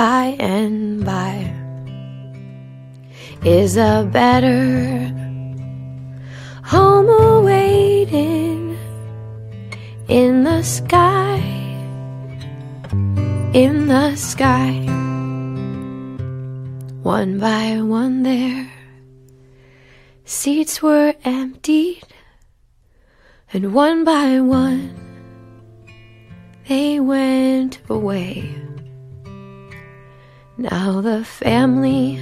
by 0.02 0.36
and 0.40 1.06
by? 1.06 1.34
Is 3.46 3.78
a 3.78 4.10
better 4.12 4.58
home 6.64 7.08
awaiting 7.08 8.76
in 10.08 10.44
the 10.44 10.64
sky, 10.64 11.38
in 13.54 13.86
the 13.94 14.16
sky, 14.16 14.74
one 17.04 17.38
by 17.38 17.80
one 17.82 18.24
there. 18.24 18.72
Seats 20.26 20.82
were 20.82 21.14
emptied, 21.24 22.10
and 23.54 23.72
one 23.72 24.04
by 24.04 24.40
one 24.40 24.98
they 26.68 27.00
went 27.00 27.78
away. 27.88 28.71
Now 30.62 31.02
the 31.02 31.26
family 31.26 32.21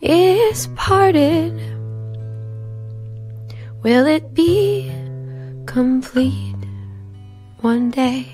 is 0.00 0.68
parted. 0.74 1.52
Will 3.82 4.06
it 4.06 4.32
be 4.32 4.90
complete 5.66 6.56
one 7.60 7.90
day? 7.90 8.26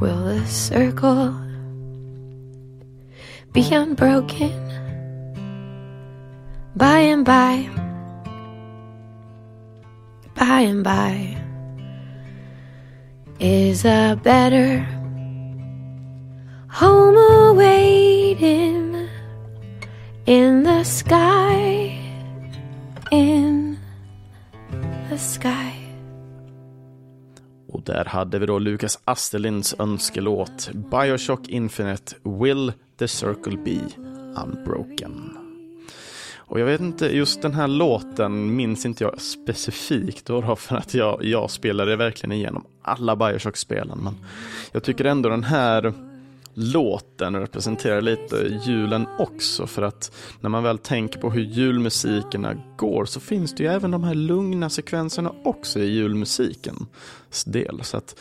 Will 0.00 0.24
the 0.24 0.46
circle 0.46 1.34
be 3.52 3.74
unbroken? 3.74 4.66
by 6.76 6.98
and 6.98 7.24
by, 7.24 7.70
by 10.34 10.60
and 10.60 10.84
by 10.84 11.36
is 13.40 13.86
a 13.86 14.20
better 14.22 14.86
waiting 18.26 19.08
in 20.24 20.64
the 20.64 20.84
sky, 20.84 21.98
in 23.10 23.76
the 25.10 25.18
sky. 25.18 25.72
Och 27.68 27.82
där 27.82 28.04
hade 28.04 28.38
vi 28.38 28.46
då 28.46 28.58
Lukas 28.58 28.98
Asterlinds 29.04 29.74
önskelåt 29.78 30.70
Bioshock 30.72 31.48
Infinite 31.48 32.16
Will 32.22 32.72
the 32.98 33.08
Circle 33.08 33.56
Be 33.64 33.80
Unbroken. 34.42 35.38
Och 36.36 36.60
jag 36.60 36.66
vet 36.66 36.80
inte, 36.80 37.16
just 37.16 37.42
den 37.42 37.54
här 37.54 37.68
låten 37.68 38.56
minns 38.56 38.86
inte 38.86 39.04
jag 39.04 39.20
specifikt 39.20 40.26
då, 40.26 40.56
för 40.56 40.76
att 40.76 40.94
jag, 40.94 41.24
jag 41.24 41.50
spelade 41.50 41.96
verkligen 41.96 42.32
igenom 42.32 42.64
alla 42.82 43.16
Bioshock-spelen. 43.16 43.98
Men 44.02 44.14
jag 44.72 44.82
tycker 44.82 45.04
ändå 45.04 45.28
den 45.28 45.44
här 45.44 45.92
låten 46.58 47.36
representerar 47.36 48.00
lite 48.00 48.60
julen 48.64 49.06
också 49.18 49.66
för 49.66 49.82
att 49.82 50.12
när 50.40 50.50
man 50.50 50.62
väl 50.62 50.78
tänker 50.78 51.20
på 51.20 51.30
hur 51.30 51.42
julmusikerna 51.42 52.54
går 52.76 53.04
så 53.04 53.20
finns 53.20 53.54
det 53.54 53.62
ju 53.62 53.68
även 53.68 53.90
de 53.90 54.04
här 54.04 54.14
lugna 54.14 54.70
sekvenserna 54.70 55.32
också 55.44 55.78
i 55.78 55.90
julmusikens 55.90 57.44
del. 57.46 57.80
Så 57.82 57.96
att 57.96 58.20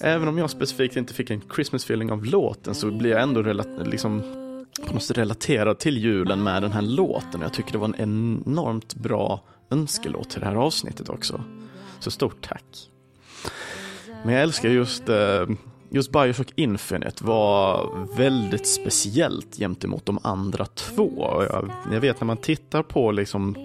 även 0.00 0.28
om 0.28 0.38
jag 0.38 0.50
specifikt 0.50 0.96
inte 0.96 1.14
fick 1.14 1.30
en 1.30 1.42
Christmas 1.54 1.84
feeling 1.84 2.12
av 2.12 2.24
låten 2.24 2.74
så 2.74 2.90
blir 2.90 3.10
jag 3.10 3.22
ändå 3.22 3.42
liksom 3.84 4.22
på 4.86 4.94
något 4.94 5.02
sätt 5.02 5.18
relaterad 5.18 5.78
till 5.78 5.98
julen 5.98 6.42
med 6.42 6.62
den 6.62 6.72
här 6.72 6.82
låten. 6.82 7.40
Jag 7.40 7.52
tycker 7.52 7.72
det 7.72 7.78
var 7.78 7.86
en 7.88 7.94
enormt 7.98 8.94
bra 8.94 9.42
önskelåt 9.70 10.30
till 10.30 10.40
det 10.40 10.46
här 10.46 10.54
avsnittet 10.54 11.08
också. 11.08 11.44
Så 12.00 12.10
stort 12.10 12.48
tack. 12.48 12.90
Men 14.24 14.34
jag 14.34 14.42
älskar 14.42 14.68
just, 14.68 15.08
eh, 15.08 15.46
just 15.90 16.12
Bioshock 16.12 16.52
Infinite 16.54 17.24
var 17.24 17.90
väldigt 18.16 18.66
speciellt 18.66 19.56
gentemot 19.56 20.06
de 20.06 20.18
andra 20.22 20.66
två. 20.66 21.44
Jag, 21.50 21.70
jag 21.92 22.00
vet 22.00 22.20
när 22.20 22.26
man 22.26 22.36
tittar 22.36 22.82
på 22.82 23.12
liksom 23.12 23.56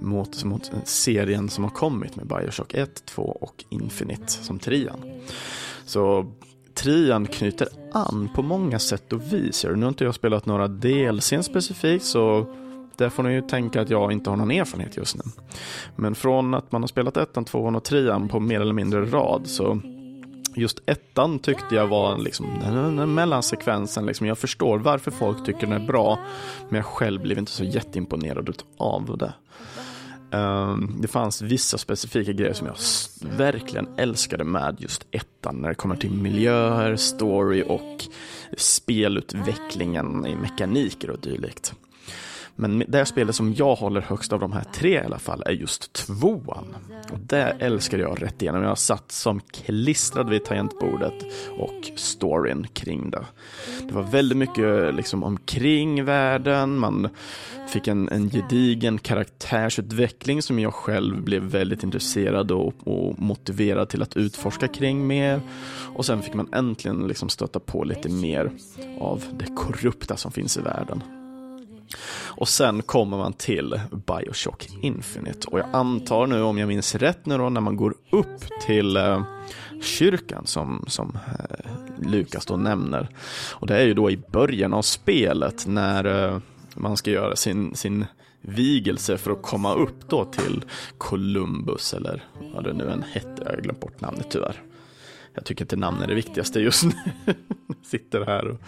mot, 0.00 0.44
mot 0.44 0.70
serien 0.84 1.48
som 1.48 1.64
har 1.64 1.70
kommit 1.70 2.16
med 2.16 2.26
Bioshock 2.26 2.74
1, 2.74 3.04
2 3.04 3.22
och 3.22 3.64
Infinite 3.68 4.28
som 4.28 4.58
trean. 4.58 5.02
Så 5.84 6.32
trian 6.74 7.26
knyter 7.26 7.68
an 7.92 8.28
på 8.34 8.42
många 8.42 8.78
sätt 8.78 9.12
och 9.12 9.32
vis. 9.32 9.64
Nu 9.64 9.82
har 9.82 9.88
inte 9.88 10.04
jag 10.04 10.14
spelat 10.14 10.46
några 10.46 10.68
DLCn 10.68 11.42
specifikt 11.42 12.04
så 12.04 12.54
där 12.96 13.08
får 13.08 13.22
ni 13.22 13.32
ju 13.32 13.42
tänka 13.42 13.80
att 13.80 13.90
jag 13.90 14.12
inte 14.12 14.30
har 14.30 14.36
någon 14.36 14.50
erfarenhet 14.50 14.96
just 14.96 15.16
nu. 15.16 15.22
Men 15.96 16.14
från 16.14 16.54
att 16.54 16.72
man 16.72 16.82
har 16.82 16.88
spelat 16.88 17.16
ettan, 17.16 17.44
tvåan 17.44 17.76
och 17.76 17.84
trean 17.84 18.28
på 18.28 18.40
mer 18.40 18.60
eller 18.60 18.72
mindre 18.72 19.04
rad 19.04 19.42
så 19.46 19.80
just 20.58 20.78
ettan 20.86 21.38
tyckte 21.38 21.74
jag 21.74 21.86
var 21.86 22.18
liksom, 22.18 22.46
den, 22.60 22.96
den 22.96 23.14
mellansekvensen. 23.14 24.06
Liksom, 24.06 24.26
jag 24.26 24.38
förstår 24.38 24.78
varför 24.78 25.10
folk 25.10 25.44
tycker 25.44 25.66
den 25.66 25.82
är 25.82 25.86
bra, 25.86 26.18
men 26.68 26.76
jag 26.76 26.86
själv 26.86 27.22
blev 27.22 27.38
inte 27.38 27.52
så 27.52 27.64
jätteimponerad 27.64 28.62
av 28.76 29.18
det. 29.18 29.32
Um, 30.30 30.96
det 31.00 31.08
fanns 31.08 31.42
vissa 31.42 31.78
specifika 31.78 32.32
grejer 32.32 32.52
som 32.52 32.66
jag 32.66 32.76
verkligen 33.36 33.88
älskade 33.96 34.44
med 34.44 34.76
just 34.78 35.06
ettan 35.10 35.56
när 35.56 35.68
det 35.68 35.74
kommer 35.74 35.96
till 35.96 36.10
miljöer, 36.10 36.96
story 36.96 37.64
och 37.68 38.04
spelutvecklingen 38.56 40.26
i 40.26 40.34
mekaniker 40.34 41.10
och 41.10 41.20
dylikt. 41.20 41.74
Men 42.60 42.84
det 42.88 43.06
spelet 43.06 43.34
som 43.34 43.54
jag 43.54 43.74
håller 43.74 44.00
högst 44.00 44.32
av 44.32 44.40
de 44.40 44.52
här 44.52 44.64
tre 44.74 44.94
i 44.94 45.04
alla 45.04 45.18
fall 45.18 45.42
är 45.46 45.50
just 45.50 45.92
tvåan. 45.92 46.76
Och 47.12 47.18
det 47.18 47.56
älskar 47.58 47.98
jag 47.98 48.22
rätt 48.22 48.42
igenom. 48.42 48.62
Jag 48.62 48.78
satt 48.78 49.12
som 49.12 49.40
klistrad 49.40 50.30
vid 50.30 50.44
tangentbordet 50.44 51.14
och 51.58 51.90
storyn 51.96 52.66
kring 52.72 53.10
det. 53.10 53.24
Det 53.82 53.94
var 53.94 54.02
väldigt 54.02 54.38
mycket 54.38 54.94
liksom 54.94 55.24
omkring 55.24 56.04
världen, 56.04 56.78
man 56.78 57.08
fick 57.68 57.88
en, 57.88 58.08
en 58.08 58.30
gedigen 58.30 58.98
karaktärsutveckling 58.98 60.42
som 60.42 60.58
jag 60.58 60.74
själv 60.74 61.22
blev 61.22 61.42
väldigt 61.42 61.82
intresserad 61.82 62.50
och, 62.50 62.74
och 62.84 63.18
motiverad 63.18 63.88
till 63.88 64.02
att 64.02 64.16
utforska 64.16 64.68
kring 64.68 65.06
mer. 65.06 65.40
Och 65.94 66.06
sen 66.06 66.22
fick 66.22 66.34
man 66.34 66.54
äntligen 66.54 67.08
liksom 67.08 67.28
stöta 67.28 67.60
på 67.60 67.84
lite 67.84 68.08
mer 68.08 68.50
av 69.00 69.24
det 69.38 69.46
korrupta 69.56 70.16
som 70.16 70.32
finns 70.32 70.56
i 70.56 70.60
världen. 70.60 71.02
Och 72.26 72.48
sen 72.48 72.82
kommer 72.82 73.16
man 73.16 73.32
till 73.32 73.80
Bioshock 73.90 74.68
Infinite. 74.82 75.48
Och 75.48 75.58
jag 75.58 75.66
antar 75.72 76.26
nu, 76.26 76.42
om 76.42 76.58
jag 76.58 76.68
minns 76.68 76.94
rätt 76.94 77.26
nu 77.26 77.38
då, 77.38 77.48
när 77.48 77.60
man 77.60 77.76
går 77.76 77.94
upp 78.10 78.44
till 78.66 78.96
eh, 78.96 79.22
kyrkan 79.82 80.46
som, 80.46 80.84
som 80.86 81.18
eh, 81.26 81.70
Lukas 82.10 82.46
då 82.46 82.56
nämner. 82.56 83.08
Och 83.52 83.66
det 83.66 83.76
är 83.76 83.84
ju 83.84 83.94
då 83.94 84.10
i 84.10 84.16
början 84.16 84.74
av 84.74 84.82
spelet 84.82 85.66
när 85.66 86.04
eh, 86.04 86.38
man 86.74 86.96
ska 86.96 87.10
göra 87.10 87.36
sin, 87.36 87.74
sin 87.74 88.06
vigelse 88.40 89.18
för 89.18 89.30
att 89.30 89.42
komma 89.42 89.74
upp 89.74 90.08
då 90.08 90.24
till 90.24 90.64
Columbus 90.98 91.94
eller 91.94 92.24
vad 92.54 92.64
det 92.64 92.72
nu 92.72 92.90
än 92.90 93.02
hette. 93.02 93.42
Jag 93.44 93.50
har 93.50 93.60
glömt 93.60 93.80
bort 93.80 94.00
namnet 94.00 94.26
tyvärr. 94.30 94.62
Jag 95.34 95.44
tycker 95.44 95.64
inte 95.64 95.76
namn 95.76 96.02
är 96.02 96.06
det 96.06 96.14
viktigaste 96.14 96.60
just 96.60 96.84
nu. 96.84 96.92
Sitter 97.82 98.26
här 98.26 98.48
och 98.48 98.60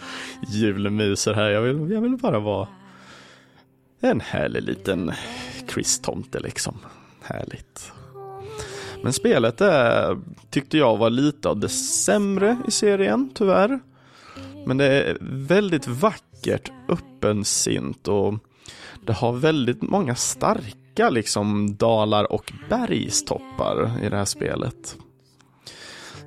julmyser 0.47 1.33
här. 1.33 1.49
Jag 1.49 1.61
vill, 1.61 1.91
jag 1.91 2.01
vill 2.01 2.17
bara 2.17 2.39
vara 2.39 2.67
en 4.01 4.21
härlig 4.21 4.63
liten 4.63 5.11
Chris-tomte 5.67 6.39
liksom. 6.39 6.77
Härligt. 7.21 7.91
Men 9.03 9.13
spelet 9.13 9.61
är, 9.61 10.19
tyckte 10.49 10.77
jag 10.77 10.97
var 10.97 11.09
lite 11.09 11.49
av 11.49 11.59
det 11.59 11.69
sämre 11.69 12.57
i 12.67 12.71
serien, 12.71 13.31
tyvärr. 13.33 13.79
Men 14.65 14.77
det 14.77 14.85
är 14.85 15.17
väldigt 15.21 15.87
vackert, 15.87 16.71
öppensint 16.89 18.07
och 18.07 18.33
det 19.05 19.13
har 19.13 19.33
väldigt 19.33 19.81
många 19.81 20.15
starka 20.15 21.09
liksom 21.09 21.75
dalar 21.75 22.31
och 22.31 22.53
bergstoppar 22.69 24.03
i 24.03 24.09
det 24.09 24.17
här 24.17 24.25
spelet. 24.25 24.97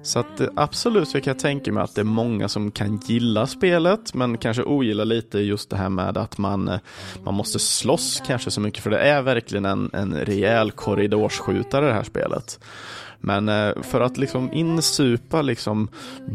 Så 0.05 0.19
att 0.19 0.41
eh, 0.41 0.49
absolut 0.57 1.09
så 1.09 1.21
kan 1.21 1.31
jag 1.31 1.39
tänka 1.39 1.73
mig 1.73 1.83
att 1.83 1.95
det 1.95 2.01
är 2.01 2.05
många 2.05 2.49
som 2.49 2.71
kan 2.71 3.01
gilla 3.07 3.47
spelet 3.47 4.15
men 4.15 4.39
kanske 4.39 4.63
ogillar 4.63 5.05
lite 5.05 5.39
just 5.39 5.71
det 5.71 5.77
här 5.77 5.89
med 5.89 6.17
att 6.17 6.39
man, 6.39 6.69
eh, 6.69 6.79
man 7.25 7.35
måste 7.35 7.59
slåss 7.59 8.23
kanske 8.27 8.51
så 8.51 8.61
mycket 8.61 8.83
för 8.83 8.91
det 8.91 8.99
är 8.99 9.23
verkligen 9.23 9.65
en, 9.65 9.91
en 9.93 10.15
rejäl 10.15 10.71
korridorsskjutare 10.71 11.87
det 11.87 11.93
här 11.93 12.03
spelet. 12.03 12.61
Men 13.19 13.49
eh, 13.49 13.83
för 13.83 14.01
att 14.01 14.17
liksom 14.17 14.53
insupa 14.53 15.43
liksom 15.43 15.89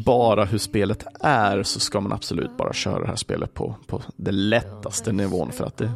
bara 0.05 0.45
hur 0.45 0.57
spelet 0.57 1.05
är 1.19 1.63
så 1.63 1.79
ska 1.79 2.01
man 2.01 2.11
absolut 2.11 2.57
bara 2.57 2.73
köra 2.73 2.99
det 2.99 3.07
här 3.07 3.15
spelet 3.15 3.53
på, 3.53 3.75
på 3.87 4.01
den 4.15 4.49
lättaste 4.49 5.11
nivån 5.11 5.51
för 5.51 5.65
att 5.65 5.77
det, 5.77 5.91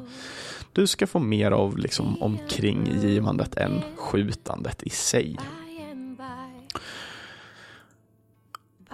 du 0.73 0.87
ska 0.87 1.07
få 1.07 1.19
mer 1.19 1.51
av 1.51 1.77
liksom 1.77 2.21
omkringgivandet 2.21 3.57
än 3.57 3.81
skjutandet 3.95 4.83
i 4.83 4.89
sig. 4.89 5.37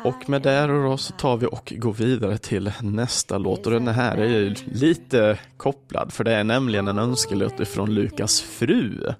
Och 0.04 0.30
med 0.30 0.42
det 0.42 0.68
då 0.68 0.98
så 0.98 1.14
tar 1.14 1.38
vi 1.38 1.46
och 1.46 1.74
går 1.78 1.94
vidare 1.94 2.38
till 2.38 2.72
nästa 2.82 3.38
låt 3.38 3.66
och 3.66 3.72
den 3.72 3.88
här 3.88 4.18
är 4.18 4.56
lite 4.74 5.40
kopplad 5.58 6.14
för 6.14 6.24
det 6.24 6.36
är 6.36 6.44
nämligen 6.44 6.88
en 6.88 7.00
önskelåt 7.00 7.60
ifrån 7.60 7.94
Lukas 7.94 8.42
fru. 8.42 9.14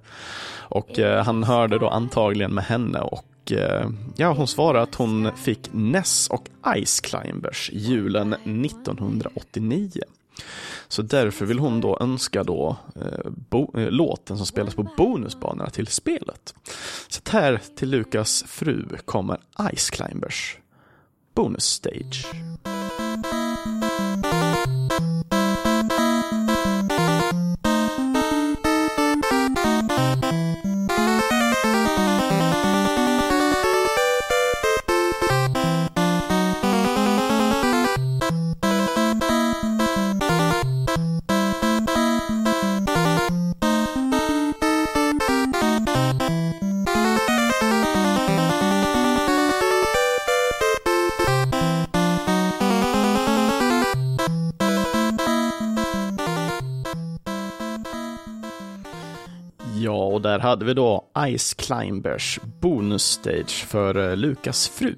Och 0.58 1.00
eh, 1.00 1.24
han 1.24 1.44
hörde 1.44 1.80
då 1.80 1.90
antagligen 1.90 2.54
med 2.54 2.64
henne 2.64 3.00
och 3.00 3.52
eh, 3.52 3.90
ja, 4.16 4.34
hon 4.34 4.48
svarar 4.48 4.80
att 4.82 4.96
hon 4.96 5.32
fick 5.36 5.70
Ness 5.72 6.28
och 6.30 6.48
Ice 6.86 7.00
Climbers 7.00 7.70
julen 7.74 8.34
1989. 8.34 10.02
Så 10.88 11.02
därför 11.02 11.46
vill 11.46 11.60
hon 11.60 11.82
då 11.82 11.98
önska 12.02 12.44
då 12.44 12.78
eh, 12.96 13.32
bo, 13.50 13.80
eh, 13.80 13.92
låten 13.92 14.38
som 14.38 14.46
spelas 14.46 14.76
på 14.76 14.88
bonusbanorna 14.98 15.70
till 15.70 15.88
spelet. 15.88 16.54
Så 17.08 17.22
här 17.30 17.62
till 17.76 17.90
Lukas 17.90 18.44
fru 18.48 18.86
kommer 19.06 19.38
Ice 19.76 19.90
Climbers 19.90 20.58
bonus 21.40 21.64
stage. 21.64 22.26
Och 60.20 60.24
där 60.24 60.40
hade 60.40 60.66
vi 60.66 60.74
då 60.74 61.06
Ice 61.38 61.54
Climbers 61.54 62.40
bonus 62.62 63.04
stage 63.04 63.66
för 63.68 64.10
eh, 64.10 64.18
Lukas 64.18 64.70
fru. 64.70 64.96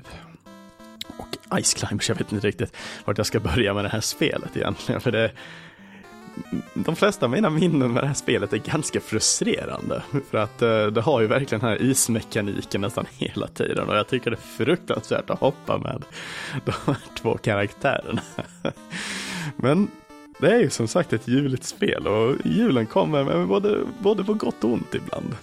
Och 1.18 1.62
Ice 1.64 1.74
Climbers, 1.74 2.10
jag 2.10 2.16
vet 2.16 2.32
inte 2.32 2.48
riktigt 2.48 2.76
vart 3.06 3.18
jag 3.18 3.28
ska 3.28 3.40
börja 3.40 3.74
med 3.74 3.86
det 3.86 3.90
här 3.90 4.02
spelet 4.02 4.58
egentligen, 4.58 5.02
för 5.02 5.12
det 5.12 5.32
de 6.74 6.96
flesta 6.96 7.26
av 7.26 7.32
mina 7.32 7.50
minnen 7.50 7.94
med 7.94 8.04
det 8.04 8.08
här 8.08 8.14
spelet 8.14 8.54
är 8.54 8.58
ganska 8.58 9.00
frustrerande. 9.02 10.04
För 10.30 10.38
att 10.38 10.62
eh, 10.62 10.86
det 10.86 11.02
har 11.02 11.22
ju 11.22 11.28
verkligen 11.28 11.60
den 11.60 11.70
här 11.70 11.82
ismekaniken 11.82 12.82
nästan 12.82 13.06
hela 13.18 13.48
tiden 13.48 13.90
och 13.90 13.96
jag 13.96 14.08
tycker 14.08 14.32
det 14.32 14.38
är 14.38 14.66
fruktansvärt 14.66 15.30
att 15.30 15.40
hoppa 15.40 15.78
med 15.78 16.04
de 16.66 16.72
här 16.86 16.98
två 17.22 17.38
karaktärerna. 17.38 18.22
Men 19.56 19.88
det 20.42 20.52
är 20.56 20.60
ju 20.60 20.70
som 20.70 20.88
sagt 20.88 21.14
ett 21.14 21.28
juligt 21.28 21.64
spel 21.64 22.08
och 22.08 22.36
julen 22.46 22.86
kommer 22.86 23.24
med 23.24 23.48
både, 23.48 23.78
både 24.00 24.24
på 24.24 24.34
gott 24.34 24.64
och 24.64 24.74
ont 24.74 24.96
ibland. 24.96 25.36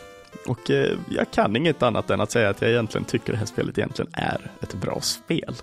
Och 0.46 0.70
eh, 0.70 0.98
jag 1.10 1.30
kan 1.30 1.56
inget 1.56 1.82
annat 1.82 2.10
än 2.10 2.20
att 2.20 2.30
säga 2.30 2.48
att 2.48 2.62
jag 2.62 2.70
egentligen 2.70 3.04
tycker 3.04 3.32
det 3.32 3.38
här 3.38 3.46
spelet 3.46 3.78
egentligen 3.78 4.10
är 4.14 4.50
ett 4.60 4.74
bra 4.74 5.00
spel. 5.00 5.54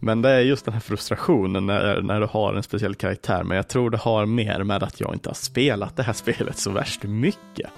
Men 0.00 0.22
det 0.22 0.30
är 0.30 0.40
just 0.40 0.64
den 0.64 0.74
här 0.74 0.80
frustrationen 0.80 1.66
när, 1.66 2.02
när 2.02 2.20
du 2.20 2.26
har 2.26 2.54
en 2.54 2.62
speciell 2.62 2.94
karaktär. 2.94 3.42
Men 3.42 3.56
jag 3.56 3.68
tror 3.68 3.90
det 3.90 3.96
har 3.96 4.26
mer 4.26 4.62
med 4.62 4.82
att 4.82 5.00
jag 5.00 5.14
inte 5.14 5.28
har 5.28 5.34
spelat 5.34 5.96
det 5.96 6.02
här 6.02 6.12
spelet 6.28 6.58
så 6.58 6.70
värst 6.70 7.02
mycket. 7.02 7.70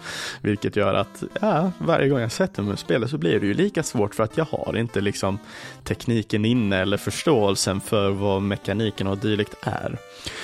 Vilket 0.42 0.76
gör 0.76 0.94
att 0.94 1.22
ja, 1.40 1.72
varje 1.78 2.08
gång 2.08 2.20
jag 2.20 2.32
sätter 2.32 2.62
mig 2.62 2.72
och 2.72 2.78
spelar 2.78 3.06
så 3.06 3.18
blir 3.18 3.40
det 3.40 3.46
ju 3.46 3.54
lika 3.54 3.82
svårt 3.82 4.14
för 4.14 4.24
att 4.24 4.36
jag 4.36 4.44
har 4.44 4.76
inte 4.76 5.00
liksom 5.00 5.38
tekniken 5.84 6.44
inne 6.44 6.76
eller 6.76 6.96
förståelsen 6.96 7.80
för 7.80 8.10
vad 8.10 8.42
mekaniken 8.42 9.06
och 9.06 9.18
dylikt 9.18 9.54
är. 9.62 9.98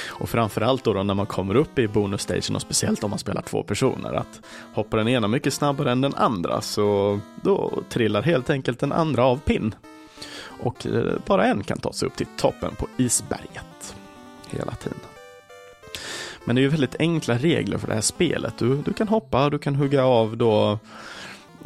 Och 0.08 0.28
framförallt 0.28 0.84
då, 0.84 0.92
då 0.92 1.02
när 1.02 1.14
man 1.14 1.26
kommer 1.26 1.54
upp 1.54 1.78
i 1.78 1.88
bonusstagen 1.88 2.56
och 2.56 2.62
speciellt 2.62 3.04
om 3.04 3.10
man 3.10 3.18
spelar 3.18 3.42
två 3.42 3.62
personer 3.62 4.12
att 4.12 4.40
hoppar 4.74 4.98
den 4.98 5.08
ena 5.08 5.28
mycket 5.28 5.54
snabbare 5.54 5.92
än 5.92 6.00
den 6.00 6.14
andra 6.14 6.60
så 6.60 7.20
då 7.42 7.82
trillar 7.88 8.22
helt 8.22 8.50
enkelt 8.50 8.78
den 8.78 8.92
andra 8.92 9.24
av 9.24 9.36
pinn 9.36 9.74
och 10.60 10.86
eh, 10.86 11.12
bara 11.26 11.46
en 11.46 11.64
kan 11.64 11.78
ta 11.78 11.92
sig 11.92 12.06
upp 12.06 12.16
till 12.16 12.26
toppen 12.36 12.74
på 12.74 12.88
isberget 12.96 13.96
hela 14.50 14.72
tiden. 14.72 14.98
Men 16.44 16.56
det 16.56 16.60
är 16.60 16.62
ju 16.62 16.68
väldigt 16.68 16.96
enkla 16.98 17.34
regler 17.34 17.78
för 17.78 17.88
det 17.88 17.94
här 17.94 18.00
spelet. 18.00 18.58
Du, 18.58 18.76
du 18.76 18.92
kan 18.92 19.08
hoppa, 19.08 19.50
du 19.50 19.58
kan 19.58 19.74
hugga 19.74 20.04
av 20.04 20.36
då 20.36 20.78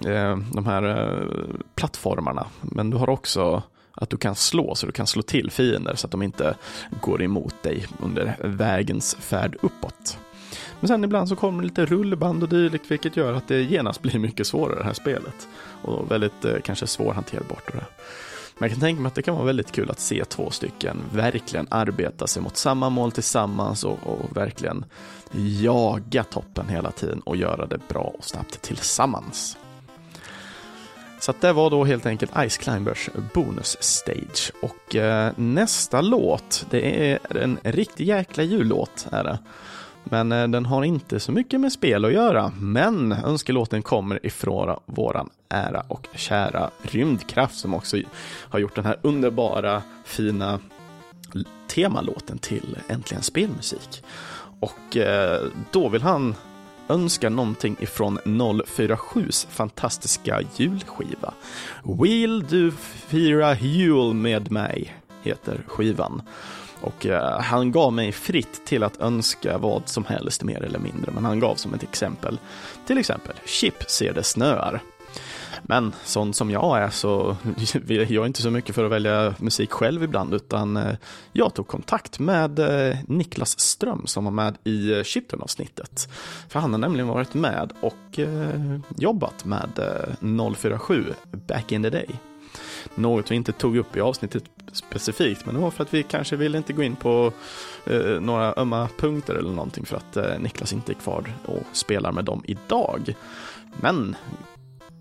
eh, 0.07 0.39
de 0.53 0.67
här 0.67 0.83
eh, 0.83 1.29
plattformarna, 1.75 2.47
men 2.61 2.91
du 2.91 2.97
har 2.97 3.11
också 3.11 3.63
att 3.95 4.11
du 4.11 4.17
kan 4.17 4.35
slå, 4.35 4.75
så 4.75 4.87
du 4.87 4.93
kan 4.93 5.07
slå 5.07 5.23
till 5.23 5.51
fiender 5.51 5.95
så 5.95 6.07
att 6.07 6.11
de 6.11 6.23
inte 6.23 6.55
går 7.01 7.23
emot 7.23 7.63
dig 7.63 7.87
under 8.03 8.37
vägens 8.41 9.15
färd 9.15 9.57
uppåt. 9.63 10.19
Men 10.81 10.89
sen 10.89 11.05
ibland 11.05 11.29
så 11.29 11.37
kommer 11.37 11.63
det 11.63 11.69
lite 11.69 11.87
rullband 11.87 12.43
och 12.43 12.49
dylikt 12.49 12.91
vilket 12.91 13.17
gör 13.17 13.33
att 13.33 13.49
det 13.49 13.63
genast 13.63 14.03
blir 14.03 14.19
mycket 14.19 14.47
svårare 14.47 14.79
det 14.79 14.85
här 14.85 14.93
spelet. 14.93 15.49
Och 15.83 16.11
väldigt 16.11 16.45
eh, 16.45 16.55
kanske 16.65 16.87
svårhanterbart. 16.87 17.69
Och 17.69 17.77
det. 17.77 17.85
Men 18.61 18.69
jag 18.69 18.77
kan 18.77 18.81
tänka 18.81 19.03
mig 19.03 19.09
att 19.09 19.15
det 19.15 19.23
kan 19.23 19.35
vara 19.35 19.45
väldigt 19.45 19.73
kul 19.73 19.91
att 19.91 20.01
se 20.01 20.25
två 20.25 20.51
stycken 20.51 21.03
verkligen 21.13 21.67
arbeta 21.71 22.27
sig 22.27 22.43
mot 22.43 22.57
samma 22.57 22.91
mål 22.91 23.13
tillsammans 23.13 23.85
och, 23.85 23.99
och 24.03 24.37
verkligen 24.37 24.85
jaga 25.63 26.25
toppen 26.25 26.69
hela 26.69 26.91
tiden 26.91 27.21
och 27.21 27.37
göra 27.37 27.67
det 27.67 27.89
bra 27.89 28.15
och 28.19 28.25
snabbt 28.25 28.63
tillsammans. 28.63 29.57
Så 31.21 31.35
det 31.41 31.53
var 31.53 31.71
då 31.71 31.85
helt 31.85 32.07
enkelt 32.07 32.33
Ice 32.49 32.57
Climbers 32.57 33.11
bonus 33.35 33.77
stage. 33.81 34.53
Och 34.63 34.97
eh, 34.97 35.33
nästa 35.37 36.01
låt, 36.01 36.67
det 36.71 37.11
är 37.13 37.37
en 37.37 37.59
riktig 37.63 38.07
jäkla 38.07 38.43
jullåt. 38.43 39.07
Är 39.13 39.25
det. 39.25 39.39
Men 40.05 40.33
eh, 40.33 40.49
den 40.49 40.67
har 40.67 40.85
inte 40.85 41.21
så 41.21 41.33
mycket 41.33 41.61
med 41.61 41.73
spel 41.73 42.05
att 42.05 42.13
göra. 42.13 42.53
Men 42.61 43.13
önskelåten 43.13 43.83
kommer 43.83 44.27
ifrån 44.27 44.81
våran 44.87 45.31
ära 45.51 45.85
och 45.89 46.09
kära 46.15 46.71
Rymdkraft 46.83 47.59
som 47.59 47.75
också 47.75 47.97
har 48.25 48.59
gjort 48.59 48.75
den 48.75 48.87
här 48.87 48.99
underbara, 49.03 49.83
fina 50.05 50.61
temalåten 51.69 52.39
till 52.39 52.79
Äntligen 52.89 53.23
Spelmusik. 53.23 54.03
Och 54.61 54.97
eh, 54.97 55.47
då 55.71 55.89
vill 55.89 56.03
han 56.03 56.35
önska 56.89 57.29
någonting 57.29 57.77
ifrån 57.81 58.19
047s 58.19 59.47
fantastiska 59.51 60.41
julskiva. 60.57 61.35
Will 61.85 62.47
du 62.49 62.71
fira 63.09 63.55
jul 63.55 64.15
med 64.15 64.51
mig? 64.51 64.97
heter 65.23 65.63
skivan. 65.67 66.23
Och 66.81 67.07
eh, 67.07 67.41
han 67.41 67.73
gav 67.73 67.93
mig 67.93 68.13
fritt 68.13 68.67
till 68.67 68.83
att 68.83 69.01
önska 69.01 69.59
vad 69.59 69.89
som 69.89 70.05
helst 70.05 70.43
mer 70.43 70.63
eller 70.63 70.79
mindre, 70.79 71.13
men 71.13 71.25
han 71.25 71.41
gav 71.41 71.55
som 71.55 71.75
ett 71.75 71.83
exempel. 71.83 72.39
Till 72.87 72.99
exempel, 72.99 73.37
Chip 73.45 73.91
ser 73.91 74.13
det 74.13 74.23
snöar. 74.23 74.83
Men 75.63 75.93
sån 76.05 76.35
som 76.35 76.51
jag 76.51 76.79
är 76.79 76.91
så 76.91 77.37
jag 77.89 78.13
är 78.13 78.27
inte 78.27 78.43
så 78.43 78.51
mycket 78.51 78.75
för 78.75 78.85
att 78.85 78.91
välja 78.91 79.35
musik 79.39 79.71
själv 79.71 80.03
ibland 80.03 80.35
utan 80.35 80.77
eh, 80.77 80.95
jag 81.33 81.55
tog 81.55 81.67
kontakt 81.67 82.19
med 82.19 82.59
eh, 82.59 82.97
Niklas 83.07 83.61
Ström 83.61 84.07
som 84.07 84.25
var 84.25 84.33
med 84.33 84.59
i 84.65 84.93
eh, 84.93 85.03
Chipton-avsnittet. 85.03 86.09
För 86.49 86.61
han 86.61 86.73
har 86.73 86.79
nämligen 86.79 87.09
varit 87.09 87.35
med 87.35 87.73
och 87.81 88.19
jobbat 88.97 89.45
med 89.45 89.71
047 90.57 91.15
back 91.47 91.73
in 91.73 91.83
the 91.83 91.91
day. 91.91 92.09
Något 92.95 93.31
vi 93.31 93.35
inte 93.35 93.53
tog 93.53 93.77
upp 93.77 93.97
i 93.97 94.01
avsnittet 94.01 94.45
specifikt, 94.73 95.47
men 95.47 95.55
det 95.55 95.61
var 95.61 95.71
för 95.71 95.83
att 95.83 95.95
vi 95.95 96.03
kanske 96.03 96.37
ville 96.37 96.59
inte 96.59 96.73
gå 96.73 96.83
in 96.83 96.97
på 96.97 97.33
eh, 97.87 98.21
några 98.21 98.55
ömma 98.57 98.89
punkter 98.99 99.35
eller 99.35 99.51
någonting 99.51 99.87
för 99.87 99.97
att 99.97 100.17
eh, 100.17 100.39
Niklas 100.39 100.73
inte 100.73 100.93
är 100.93 100.95
kvar 100.95 101.33
och 101.47 101.63
spelar 101.73 102.13
med 102.13 102.25
dem 102.25 102.43
idag. 102.45 103.15
Men 103.81 104.17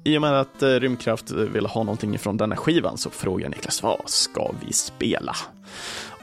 i 0.10 0.18
och 0.18 0.22
med 0.22 0.40
att 0.40 0.64
eh, 0.64 0.70
Rymdkraft 0.70 1.32
eh, 1.32 1.38
vill 1.38 1.66
ha 1.66 1.84
någonting 1.84 2.16
ifrån 2.16 2.38
denna 2.38 2.56
skivan 2.56 2.98
så 2.98 3.10
frågar 3.10 3.50
Niklas 3.50 3.84
vad 3.84 4.02
ska 4.06 4.52
vi 4.66 4.74
spela? 4.74 5.36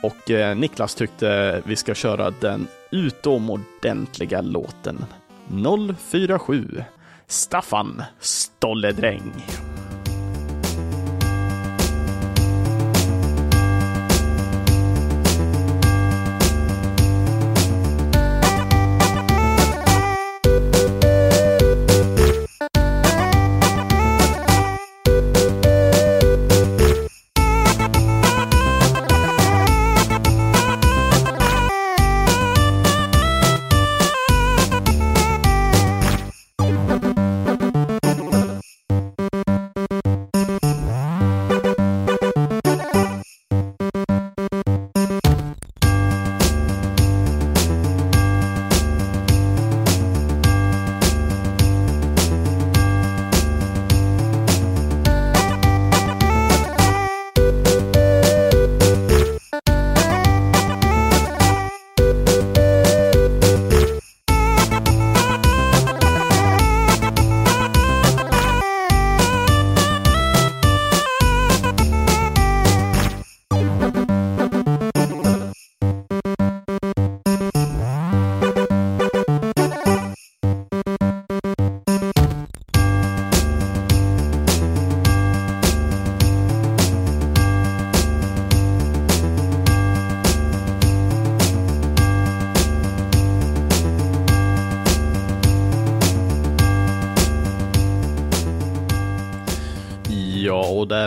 Och 0.02 0.30
eh, 0.30 0.56
Niklas 0.56 0.94
tyckte 0.94 1.62
vi 1.64 1.76
ska 1.76 1.94
köra 1.94 2.30
den 2.40 2.68
utomordentliga 2.90 4.40
låten 4.40 5.04
047 5.98 6.84
Staffan 7.26 8.02
Stolledräng. 8.20 9.32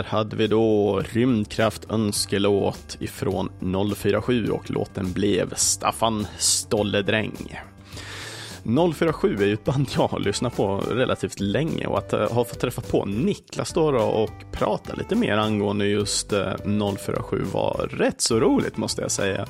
Där 0.02 0.08
hade 0.08 0.36
vi 0.36 0.46
då 0.46 1.00
Rymdkraft 1.12 1.90
önskelåt 1.90 2.96
ifrån 3.00 3.48
047 3.96 4.48
och 4.50 4.70
låten 4.70 5.12
blev 5.12 5.54
Staffan 5.54 6.26
Stolledräng. 6.38 7.60
047 8.94 9.36
är 9.40 9.46
ju 9.46 9.52
ett 9.52 9.64
band 9.64 9.88
jag 9.96 10.08
har 10.08 10.18
lyssnat 10.18 10.56
på 10.56 10.76
relativt 10.76 11.40
länge 11.40 11.86
och 11.86 11.98
att 11.98 12.12
eh, 12.12 12.32
ha 12.32 12.44
fått 12.44 12.60
träffa 12.60 12.82
på 12.82 13.04
Niklas 13.04 13.72
då, 13.72 13.90
då 13.90 13.98
och 13.98 14.52
prata 14.52 14.94
lite 14.94 15.14
mer 15.14 15.36
angående 15.36 15.86
just 15.86 16.32
eh, 16.32 16.52
047 16.98 17.44
var 17.52 17.88
rätt 17.90 18.20
så 18.20 18.40
roligt 18.40 18.76
måste 18.76 19.02
jag 19.02 19.10
säga. 19.10 19.46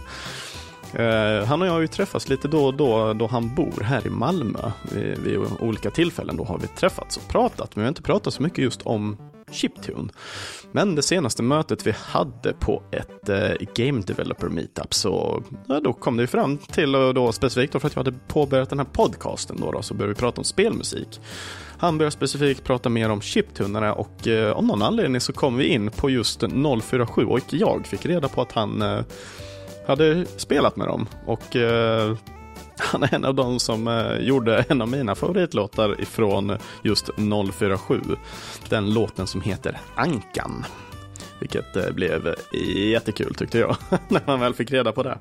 Eh, 0.94 1.44
han 1.46 1.62
och 1.62 1.68
jag 1.68 1.72
har 1.72 1.80
ju 1.80 1.86
träffats 1.86 2.28
lite 2.28 2.48
då 2.48 2.66
och 2.66 2.74
då 2.74 3.12
då 3.12 3.26
han 3.26 3.54
bor 3.54 3.82
här 3.82 4.06
i 4.06 4.10
Malmö. 4.10 4.70
Vid, 4.92 5.18
vid 5.18 5.38
olika 5.60 5.90
tillfällen 5.90 6.36
då 6.36 6.44
har 6.44 6.58
vi 6.58 6.66
träffats 6.66 7.16
och 7.16 7.28
pratat, 7.28 7.76
men 7.76 7.82
vi 7.82 7.86
har 7.86 7.88
inte 7.88 8.02
pratat 8.02 8.34
så 8.34 8.42
mycket 8.42 8.58
just 8.58 8.82
om 8.82 9.29
chiptune. 9.52 10.08
Men 10.72 10.94
det 10.94 11.02
senaste 11.02 11.42
mötet 11.42 11.86
vi 11.86 11.94
hade 11.98 12.52
på 12.52 12.82
ett 12.92 13.28
eh, 13.28 13.66
Game 13.74 14.00
Developer 14.00 14.48
Meetup 14.48 14.94
så 14.94 15.42
ja, 15.66 15.80
då 15.80 15.92
kom 15.92 16.16
det 16.16 16.26
fram 16.26 16.58
till, 16.58 16.96
och 16.96 17.14
då 17.14 17.32
specifikt 17.32 17.72
då 17.72 17.80
för 17.80 17.86
att 17.86 17.96
jag 17.96 18.04
hade 18.04 18.18
påbörjat 18.28 18.70
den 18.70 18.78
här 18.78 18.86
podcasten 18.86 19.56
då, 19.60 19.72
då 19.72 19.82
så 19.82 19.94
började 19.94 20.14
vi 20.14 20.20
prata 20.20 20.40
om 20.40 20.44
spelmusik. 20.44 21.20
Han 21.78 21.98
började 21.98 22.10
specifikt 22.10 22.64
prata 22.64 22.88
mer 22.88 23.10
om 23.10 23.20
chiptunnare 23.20 23.92
och 23.92 24.28
eh, 24.28 24.52
av 24.52 24.64
någon 24.64 24.82
anledning 24.82 25.20
så 25.20 25.32
kom 25.32 25.56
vi 25.56 25.66
in 25.66 25.90
på 25.90 26.10
just 26.10 26.40
047 26.82 27.24
och 27.24 27.40
jag 27.50 27.86
fick 27.86 28.06
reda 28.06 28.28
på 28.28 28.42
att 28.42 28.52
han 28.52 28.82
eh, 28.82 29.00
hade 29.86 30.26
spelat 30.36 30.76
med 30.76 30.86
dem 30.86 31.08
och 31.26 31.56
eh, 31.56 32.16
han 32.78 33.02
är 33.02 33.14
en 33.14 33.24
av 33.24 33.34
de 33.34 33.60
som 33.60 33.88
eh, 33.88 34.16
gjorde 34.16 34.64
en 34.68 34.82
av 34.82 34.88
mina 34.88 35.14
favoritlåtar 35.14 36.00
ifrån 36.00 36.56
just 36.82 37.10
047. 37.52 38.00
Den 38.68 38.94
låten 38.94 39.26
som 39.26 39.40
heter 39.40 39.78
Ankan. 39.94 40.64
Vilket 41.40 41.76
eh, 41.76 41.90
blev 41.90 42.34
jättekul 42.92 43.34
tyckte 43.34 43.58
jag, 43.58 43.76
när 44.08 44.22
man 44.26 44.40
väl 44.40 44.54
fick 44.54 44.70
reda 44.70 44.92
på 44.92 45.02
det. 45.02 45.18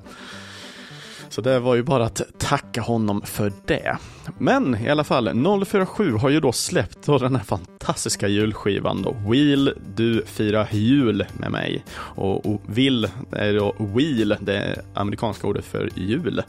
Så 1.30 1.42
det 1.42 1.60
var 1.60 1.76
ju 1.76 1.84
bara 1.84 2.06
att 2.06 2.22
tacka 2.38 2.82
honom 2.82 3.22
för 3.22 3.52
det. 3.66 3.98
Men 4.38 4.76
i 4.76 4.90
alla 4.90 5.04
fall, 5.04 5.44
047 5.66 6.14
har 6.14 6.30
ju 6.30 6.40
då 6.40 6.52
släppt 6.52 7.06
då 7.06 7.18
den 7.18 7.36
här 7.36 7.44
fantastiska 7.44 8.28
julskivan 8.28 9.02
då. 9.02 9.16
Wheel, 9.30 9.74
du 9.96 10.26
firar 10.26 10.68
jul 10.72 11.26
med 11.34 11.52
mig. 11.52 11.86
Och, 11.96 12.46
och 12.46 12.62
Will 12.66 13.08
är 13.32 13.54
då 13.54 13.76
Wheel, 13.80 14.36
det 14.40 14.82
amerikanska 14.94 15.48
ordet 15.48 15.66
för 15.66 15.90
jul. 15.96 16.44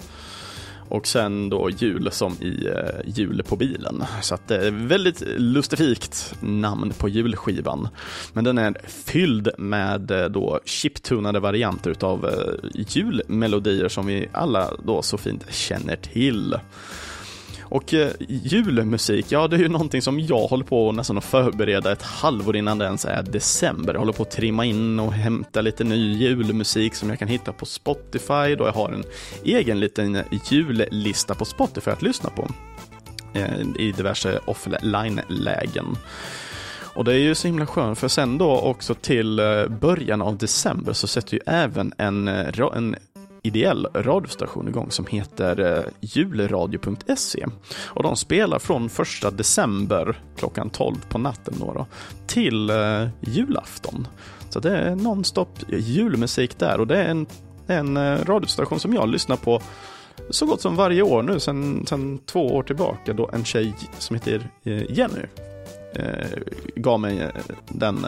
Och 0.91 1.07
sen 1.07 1.49
då 1.49 1.71
jul 1.71 2.09
som 2.13 2.33
i 2.33 2.67
eh, 2.67 3.01
jul 3.07 3.43
på 3.49 3.57
bilen. 3.57 4.05
Så 4.23 4.35
att 4.35 4.49
det 4.49 4.67
är 4.67 4.71
väldigt 4.71 5.23
lustifikt 5.37 6.35
namn 6.41 6.93
på 6.99 7.09
julskivan. 7.09 7.89
Men 8.33 8.45
den 8.45 8.59
är 8.59 8.77
fylld 8.87 9.49
med 9.59 10.11
eh, 10.11 10.25
då 10.25 10.61
chiptunade 10.65 11.41
varianter 11.41 11.91
utav 11.91 12.27
eh, 12.27 12.71
julmelodier 12.73 13.89
som 13.89 14.07
vi 14.07 14.29
alla 14.33 14.71
då 14.85 15.03
så 15.03 15.19
fint 15.19 15.53
känner 15.53 15.97
till. 15.97 16.55
Och 17.71 17.95
eh, 17.95 18.11
julmusik, 18.29 19.27
ja 19.29 19.49
det 19.49 19.57
är 19.57 19.61
ju 19.61 19.69
någonting 19.69 20.03
som 20.03 20.21
jag 20.21 20.47
håller 20.47 20.65
på 20.65 20.93
nästan 20.93 21.19
att 21.19 21.25
förbereda 21.25 21.93
ett 21.93 22.03
halvår 22.03 22.57
innan 22.57 22.79
det 22.79 22.85
ens 22.85 23.05
är 23.05 23.23
december. 23.23 23.93
Jag 23.93 24.01
håller 24.01 24.13
på 24.13 24.23
att 24.23 24.31
trimma 24.31 24.65
in 24.65 25.01
och 25.01 25.13
hämta 25.13 25.61
lite 25.61 25.85
ny 25.85 26.17
julmusik 26.17 26.95
som 26.95 27.09
jag 27.09 27.19
kan 27.19 27.29
hitta 27.29 27.53
på 27.53 27.67
Spotify 27.67 28.55
då 28.59 28.65
jag 28.67 28.73
har 28.73 28.93
en 28.93 29.05
egen 29.45 29.81
liten 29.81 30.19
jullista 30.51 31.35
på 31.35 31.45
Spotify 31.45 31.91
att 31.91 32.03
lyssna 32.03 32.31
på 32.31 32.49
eh, 33.35 33.61
i 33.79 33.93
diverse 33.93 34.41
offline-lägen. 34.45 35.97
Och 36.95 37.05
det 37.05 37.13
är 37.13 37.19
ju 37.19 37.35
så 37.35 37.49
himla 37.49 37.67
skönt 37.67 37.99
för 37.99 38.09
sen 38.09 38.39
då 38.39 38.59
också 38.61 38.95
till 38.95 39.39
eh, 39.39 39.67
början 39.67 40.23
av 40.23 40.39
december 40.39 40.93
så 40.93 41.07
sätter 41.07 41.35
ju 41.35 41.41
även 41.47 41.93
en, 41.99 42.29
eh, 42.29 42.61
en 42.75 42.97
ideell 43.43 43.87
radiostation 43.95 44.69
igång 44.69 44.91
som 44.91 45.07
heter 45.07 45.61
eh, 45.61 45.85
julradio.se. 46.01 47.47
Och 47.87 48.03
de 48.03 48.17
spelar 48.17 48.59
från 48.59 48.89
första 48.89 49.31
december 49.31 50.21
klockan 50.37 50.71
12 50.71 50.97
på 51.09 51.19
natten 51.19 51.55
då, 51.59 51.73
då 51.73 51.87
till 52.27 52.71
eh, 52.71 53.09
julafton. 53.21 54.07
Så 54.51 54.61
det 54.61 54.79
är 54.79 54.97
nonstop 54.97 55.59
julmusik 55.69 56.59
där 56.59 56.81
och 56.81 56.87
det 56.87 56.97
är 56.97 57.09
en, 57.09 57.27
en 57.67 57.97
eh, 57.97 58.25
radiostation 58.25 58.81
som 58.81 58.95
jag 58.95 59.09
lyssnar 59.09 59.37
på 59.37 59.63
så 60.31 60.47
gott 60.47 60.61
som 60.61 60.77
varje 60.77 61.03
år 61.03 61.23
nu 61.23 61.41
sedan, 61.41 61.87
sedan 61.87 62.19
två 62.19 62.47
år 62.47 62.63
tillbaka 62.63 63.13
då 63.13 63.31
en 63.33 63.45
tjej 63.45 63.75
som 63.99 64.17
heter 64.17 64.51
Jenny 64.89 65.23
eh, 65.95 66.27
gav 66.77 67.01
mig 67.01 67.31
den 67.69 68.07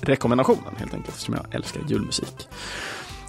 rekommendationen 0.00 0.76
helt 0.76 0.94
enkelt 0.94 1.08
eftersom 1.08 1.34
jag 1.34 1.54
älskar 1.54 1.80
julmusik. 1.88 2.48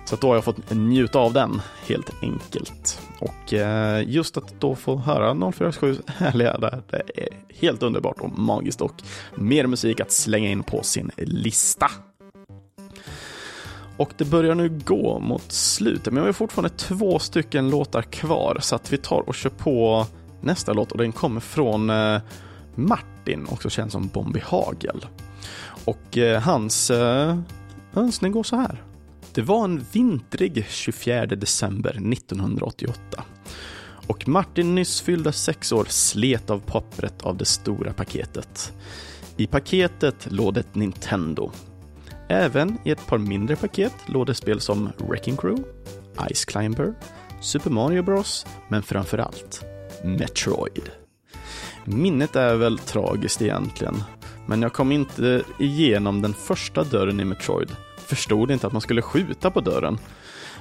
Så 0.10 0.16
att 0.16 0.22
då 0.22 0.28
har 0.28 0.36
jag 0.36 0.44
fått 0.44 0.72
njuta 0.72 1.20
av 1.20 1.34
den 1.34 1.62
helt 1.88 2.12
enkelt. 2.22 3.02
Och 3.20 3.54
eh, 3.54 4.10
just 4.10 4.38
att 4.38 4.54
då 4.60 4.76
få 4.76 4.96
höra 4.96 5.52
047 5.52 5.98
härliga 6.08 6.58
där, 6.58 6.82
det 6.90 7.02
är 7.16 7.28
helt 7.60 7.84
underbart 7.84 8.20
och 8.20 8.40
magiskt 8.40 8.82
och 8.82 8.94
mer 9.36 9.68
musik 9.68 10.00
att 10.00 10.12
slänga 10.12 10.50
in 10.50 10.64
på 10.64 10.84
sin 10.84 11.12
lista. 11.18 11.92
Och 13.98 14.10
det 14.18 14.26
börjar 14.26 14.56
nu 14.56 14.70
gå 14.86 15.20
mot 15.20 15.52
slutet, 15.52 16.14
men 16.14 16.24
vi 16.24 16.28
har 16.28 16.34
fortfarande 16.34 16.78
två 16.78 17.20
stycken 17.20 17.70
låtar 17.70 18.02
kvar 18.02 18.58
så 18.62 18.76
att 18.76 18.94
vi 18.94 18.98
tar 18.98 19.30
och 19.30 19.36
kör 19.36 19.50
på 19.50 20.06
nästa 20.42 20.74
låt 20.74 20.92
och 20.92 20.98
den 20.98 21.12
kommer 21.12 21.40
från 21.40 21.90
eh, 21.90 22.22
Martin, 22.76 23.48
också 23.50 23.70
känd 23.70 23.92
som 23.92 24.08
Bombi 24.08 24.40
Hagel. 24.40 25.06
Och 25.86 26.18
eh, 26.18 26.42
hans 26.42 26.92
önskning 27.94 28.32
går 28.32 28.44
så 28.44 28.56
här. 28.56 28.84
Det 29.34 29.42
var 29.42 29.64
en 29.64 29.86
vintrig 29.92 30.66
24 30.70 31.26
december 31.26 31.90
1988 31.90 33.24
och 34.10 34.28
Martin 34.28 34.76
nyss 34.76 35.02
fyllda 35.02 35.32
sex 35.32 35.72
år 35.72 35.86
slet 35.90 36.50
av 36.50 36.60
pappret 36.60 37.22
av 37.22 37.38
det 37.38 37.46
stora 37.46 37.94
paketet. 37.94 38.74
I 39.38 39.48
paketet 39.48 40.28
låg 40.32 40.58
ett 40.58 40.76
Nintendo. 40.76 41.52
Även 42.30 42.78
i 42.86 42.92
ett 42.92 43.08
par 43.08 43.18
mindre 43.18 43.56
paket 43.56 43.94
låg 44.06 44.26
det 44.26 44.34
spel 44.34 44.60
som 44.60 44.90
Wrecking 44.98 45.38
Crew, 45.38 45.64
Ice 46.34 46.46
Climber, 46.46 46.94
Super 47.42 47.70
Mario 47.70 48.04
Bros, 48.04 48.46
men 48.68 48.84
framför 48.84 49.18
allt 49.18 49.66
Metroid. 50.04 50.90
Minnet 51.86 52.36
är 52.36 52.56
väl 52.56 52.78
tragiskt 52.78 53.42
egentligen, 53.42 54.04
men 54.46 54.62
jag 54.62 54.74
kom 54.74 54.92
inte 54.92 55.44
igenom 55.60 56.22
den 56.22 56.34
första 56.34 56.84
dörren 56.84 57.20
i 57.20 57.26
Metroid. 57.26 57.76
Förstod 58.10 58.52
inte 58.52 58.68
att 58.68 58.74
man 58.74 58.82
skulle 58.82 59.02
skjuta 59.02 59.52
på 59.52 59.62
dörren. 59.62 59.98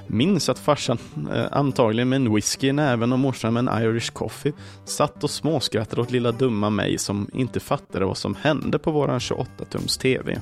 Minns 0.07 0.49
att 0.49 0.59
farsan, 0.59 0.97
eh, 1.33 1.45
antagligen 1.51 2.09
med 2.09 2.15
en 2.15 2.33
whisky 2.33 2.67
i 2.67 2.73
näven 2.73 3.13
och 3.13 3.19
morsan 3.19 3.53
med 3.53 3.67
en 3.67 3.83
Irish 3.83 4.11
coffee, 4.13 4.53
satt 4.85 5.23
och 5.23 5.29
småskrattade 5.29 6.01
åt 6.01 6.11
lilla 6.11 6.31
dumma 6.31 6.69
mig 6.69 6.97
som 6.97 7.29
inte 7.33 7.59
fattade 7.59 8.05
vad 8.05 8.17
som 8.17 8.35
hände 8.35 8.79
på 8.79 8.91
våran 8.91 9.19
28-tums 9.19 9.99
TV. 9.99 10.41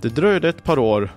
Det 0.00 0.08
dröjde 0.08 0.48
ett 0.48 0.64
par 0.64 0.78
år, 0.78 1.10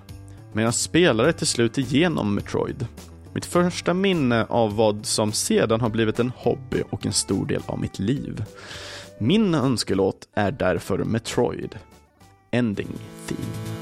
men 0.52 0.64
jag 0.64 0.74
spelade 0.74 1.32
till 1.32 1.46
slut 1.46 1.78
igenom 1.78 2.34
Metroid. 2.34 2.86
Mitt 3.34 3.46
första 3.46 3.94
minne 3.94 4.46
av 4.48 4.76
vad 4.76 5.06
som 5.06 5.32
sedan 5.32 5.80
har 5.80 5.90
blivit 5.90 6.18
en 6.18 6.32
hobby 6.36 6.82
och 6.90 7.06
en 7.06 7.12
stor 7.12 7.46
del 7.46 7.62
av 7.66 7.80
mitt 7.80 7.98
liv. 7.98 8.44
Min 9.20 9.54
önskelåt 9.54 10.28
är 10.34 10.50
därför 10.50 10.98
Metroid. 10.98 11.78
Ending 12.50 12.98
Theme. 13.26 13.81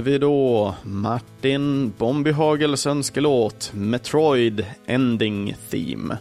Hade 0.00 0.10
vi 0.10 0.18
då 0.18 0.74
Martin 0.82 1.92
Bombyhagels 1.98 2.86
önskelåt 2.86 3.70
Metroid 3.74 4.66
Ending 4.86 5.56
Theme. 5.70 6.18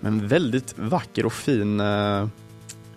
Men 0.00 0.28
väldigt 0.28 0.78
vacker 0.78 1.26
och 1.26 1.32
fin 1.32 1.80
eh, 1.80 2.20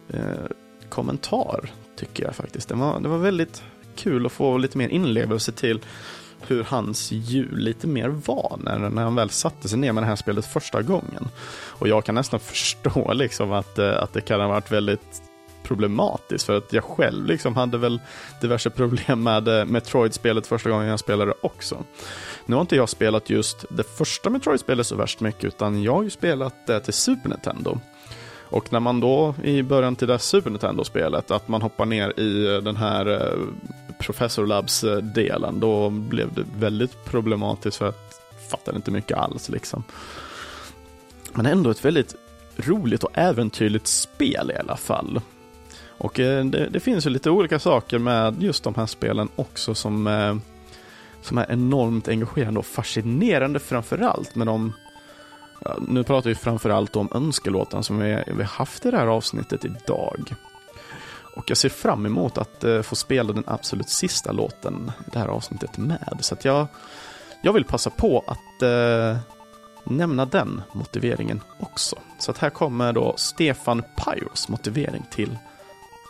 eh, 0.10 0.46
kommentar 0.90 1.72
tycker 1.96 2.24
jag 2.24 2.36
faktiskt. 2.36 2.70
Det 2.70 2.76
var, 2.76 3.00
det 3.00 3.10
var 3.10 3.18
väldigt 3.18 3.64
kul 3.96 4.26
att 4.26 4.32
få 4.32 4.58
lite 4.58 4.78
mer 4.78 4.90
inlevelse 4.90 5.52
till 5.52 5.80
hur 6.48 6.64
hans 6.64 7.12
jul 7.12 7.58
lite 7.58 7.88
mer 7.88 8.08
var 8.08 8.60
när, 8.64 8.90
när 8.90 9.04
han 9.04 9.16
väl 9.16 9.30
satte 9.30 9.70
sig 9.70 9.80
ner 9.80 9.92
med 9.92 10.04
det 10.04 10.08
här 10.08 10.16
spelet 10.16 10.46
första 10.46 10.82
gången. 10.82 11.28
Och 11.68 11.88
jag 11.88 12.06
kan 12.06 12.16
nästan 12.16 12.40
förstå 12.54 13.14
liksom 13.14 13.52
att, 13.52 13.80
eh, 13.80 14.04
att 14.04 14.14
det 14.14 14.22
kan 14.22 14.42
ha 14.42 14.48
varit 14.48 14.72
väldigt 14.72 15.24
problematiskt 15.64 16.46
för 16.46 16.58
att 16.58 16.74
jag 16.74 16.84
själv 16.84 17.26
liksom 17.26 17.56
hade 17.56 17.78
väl 17.78 18.02
diverse 18.42 18.70
problem 18.70 19.24
med 19.24 19.48
eh, 19.48 19.66
Metroid-spelet 19.66 20.48
första 20.48 20.70
gången 20.70 20.88
jag 20.88 21.00
spelade 21.00 21.34
också. 21.42 21.84
Nu 22.46 22.56
har 22.56 22.62
inte 22.62 22.76
jag 22.76 22.90
spelat 22.90 23.30
just 23.30 23.66
det 23.70 23.84
första 23.84 24.30
Metroid-spelet 24.30 24.88
så 24.88 24.96
värst 24.96 25.20
mycket 25.20 25.44
utan 25.44 25.84
jag 25.84 25.94
har 25.94 26.04
ju 26.04 26.10
spelat 26.10 26.68
det 26.68 26.80
till 26.80 26.94
Super 26.94 27.30
Nintendo. 27.30 27.80
Och 28.54 28.74
när 28.74 28.80
man 28.80 29.00
då 29.00 29.36
i 29.44 29.64
början 29.64 29.96
till 29.96 30.08
det 30.08 30.20
Super 30.20 30.50
Nintendo-spelet, 30.50 31.32
att 31.32 31.48
man 31.48 31.62
hoppar 31.62 31.86
ner 31.86 32.20
i 32.20 32.56
eh, 32.56 32.62
den 32.62 32.76
här 32.76 33.06
eh, 33.12 33.40
Professor 34.00 34.48
Labs-delen, 34.48 35.60
då 35.60 35.90
blev 35.90 36.34
det 36.34 36.46
väldigt 36.58 37.06
problematiskt 37.06 37.78
för 37.78 37.90
att 37.90 38.22
jag 38.42 38.50
fattade 38.50 38.76
inte 38.76 38.92
mycket 38.92 39.18
alls 39.18 39.50
liksom. 39.50 39.84
Men 41.34 41.46
ändå 41.46 41.70
ett 41.70 41.86
väldigt 41.86 42.16
roligt 42.56 43.04
och 43.04 43.18
äventyrligt 43.18 43.88
spel 43.88 44.52
i 44.56 44.60
alla 44.60 44.78
fall. 44.78 45.22
Och 45.98 46.20
eh, 46.20 46.46
det, 46.46 46.70
det, 46.70 46.80
finns 46.80 47.06
ju 47.06 47.10
lite 47.10 47.30
olika 47.30 47.60
saker 47.60 48.00
med 48.00 48.44
just 48.44 48.64
de 48.64 48.76
här 48.76 48.86
spelen 48.86 49.30
också 49.36 49.76
som, 49.76 50.08
eh, 50.08 50.36
som 51.22 51.38
är 51.38 51.52
enormt 51.52 52.08
engagerande 52.08 52.60
och 52.60 52.66
fascinerande 52.66 53.60
framförallt 53.60 54.36
med 54.36 54.48
de 54.48 54.74
nu 55.88 56.04
pratar 56.04 56.30
vi 56.30 56.36
framförallt 56.36 56.96
om 56.96 57.10
önskelåten 57.16 57.84
som 57.84 58.00
vi, 58.00 58.24
vi 58.28 58.44
haft 58.44 58.86
i 58.86 58.92
det 58.92 58.98
här 58.98 59.08
avsnittet 59.08 59.66
idag. 59.66 60.36
Och 61.36 61.50
jag 61.50 61.58
ser 61.58 61.70
fram 61.70 62.06
emot 62.06 62.38
att 62.38 62.64
eh, 62.64 62.82
få 62.82 62.96
spela 62.96 63.34
den 63.34 63.44
absolut 63.48 63.90
sista 63.90 64.32
låten 64.32 64.92
i 65.08 65.10
det 65.12 65.20
här 65.20 65.28
avsnittet 65.28 65.78
med. 65.78 66.18
Så 66.20 66.34
att 66.34 66.46
jag, 66.46 66.68
jag 67.42 67.54
vill 67.54 67.66
passa 67.66 67.90
på 67.90 68.24
att 68.28 68.62
eh, 68.62 69.18
nämna 69.84 70.26
den 70.26 70.62
motiveringen 70.72 71.42
också. 71.60 71.96
Så 72.20 72.32
att 72.32 72.38
här 72.38 72.50
kommer 72.50 72.94
då 72.94 73.14
Stefan 73.18 73.84
Pyros 73.96 74.50
motivering 74.50 75.06
till, 75.12 75.38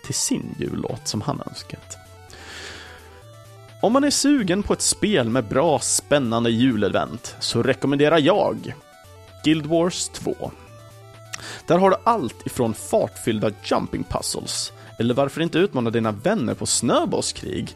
till 0.03 0.13
sin 0.13 0.55
jullåt 0.57 1.07
som 1.07 1.21
han 1.21 1.41
önskat. 1.47 1.97
Om 3.81 3.93
man 3.93 4.03
är 4.03 4.09
sugen 4.09 4.63
på 4.63 4.73
ett 4.73 4.81
spel 4.81 5.29
med 5.29 5.43
bra, 5.43 5.79
spännande 5.79 6.51
julevent 6.51 7.35
så 7.39 7.63
rekommenderar 7.63 8.19
jag 8.19 8.75
Guild 9.43 9.65
Wars 9.65 10.09
2. 10.09 10.51
Där 11.67 11.77
har 11.77 11.89
du 11.89 11.95
allt 12.03 12.47
ifrån 12.47 12.73
fartfyllda 12.73 13.51
jumping 13.63 14.03
puzzles, 14.03 14.71
eller 14.99 15.13
varför 15.13 15.41
inte 15.41 15.59
utmana 15.59 15.89
dina 15.89 16.11
vänner 16.11 16.53
på 16.53 16.65
snöbollskrig? 16.65 17.75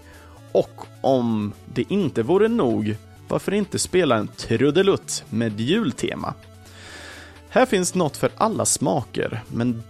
Och 0.52 0.86
om 1.02 1.54
det 1.74 1.92
inte 1.92 2.24
vore 2.24 2.48
nog, 2.48 2.96
varför 3.28 3.54
inte 3.54 3.80
spela 3.80 4.18
en 4.18 4.28
trudelutt 4.28 5.24
med 5.30 5.60
jultema? 5.60 6.34
Här 7.50 7.66
finns 7.66 7.96
något 7.96 8.18
för 8.18 8.32
alla 8.38 8.66
smaker, 8.66 9.44
men 9.48 9.84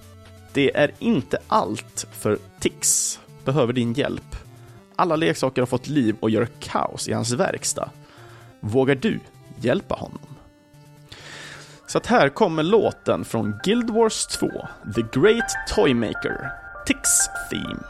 det 0.54 0.78
är 0.78 0.92
inte 1.00 1.38
allt 1.48 2.08
för 2.12 2.38
Tix 2.60 3.20
behöver 3.46 3.74
din 3.74 3.94
hjälp. 3.94 4.36
Alla 4.96 5.16
leksaker 5.16 5.62
har 5.62 5.68
fått 5.68 5.88
liv 5.88 6.16
och 6.20 6.30
gör 6.30 6.48
kaos 6.60 7.08
i 7.08 7.14
hans 7.14 7.32
verkstad. 7.32 7.90
Vågar 8.60 8.96
du 8.96 9.20
hjälpa 9.60 9.96
honom? 9.96 10.38
Så 11.88 11.98
att 11.98 12.06
här 12.06 12.30
kommer 12.30 12.64
låten 12.64 13.26
från 13.26 13.60
Guild 13.64 13.90
Wars 13.90 14.26
2, 14.28 14.48
The 14.96 15.20
Great 15.20 15.56
Toymaker, 15.76 16.52
Tix 16.86 17.10
Theme. 17.50 17.84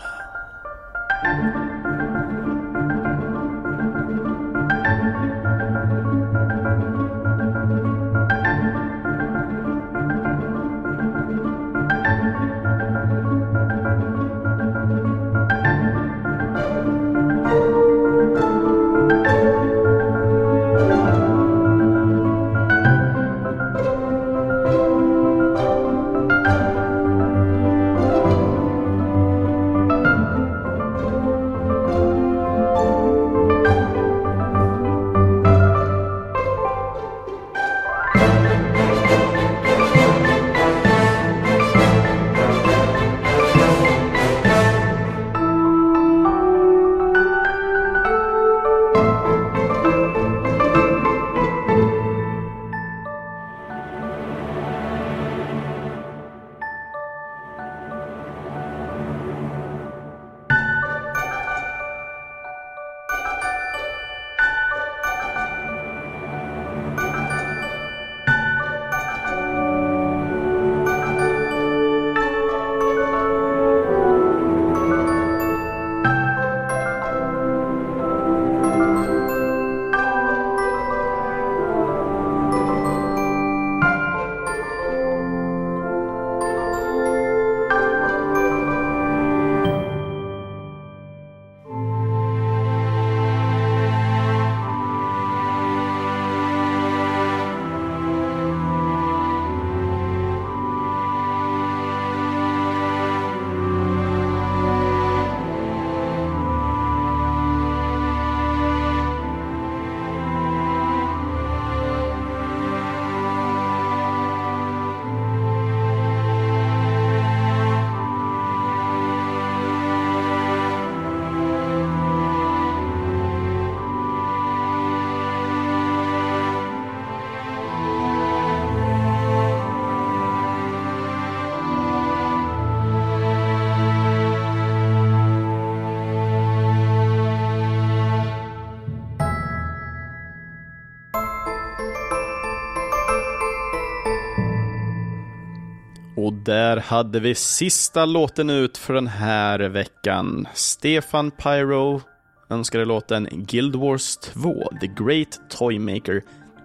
Där 146.47 146.77
hade 146.77 147.19
vi 147.19 147.35
sista 147.35 148.05
låten 148.05 148.49
ut 148.49 148.77
för 148.77 148.93
den 148.93 149.07
här 149.07 149.59
veckan. 149.59 150.47
Stefan 150.53 151.31
Pyro 151.31 152.01
önskade 152.49 152.85
låten 152.85 153.27
Guild 153.31 153.75
Wars 153.75 154.17
2, 154.17 154.69
The 154.81 154.87
Great 154.87 155.39
Toymaker 155.49 156.21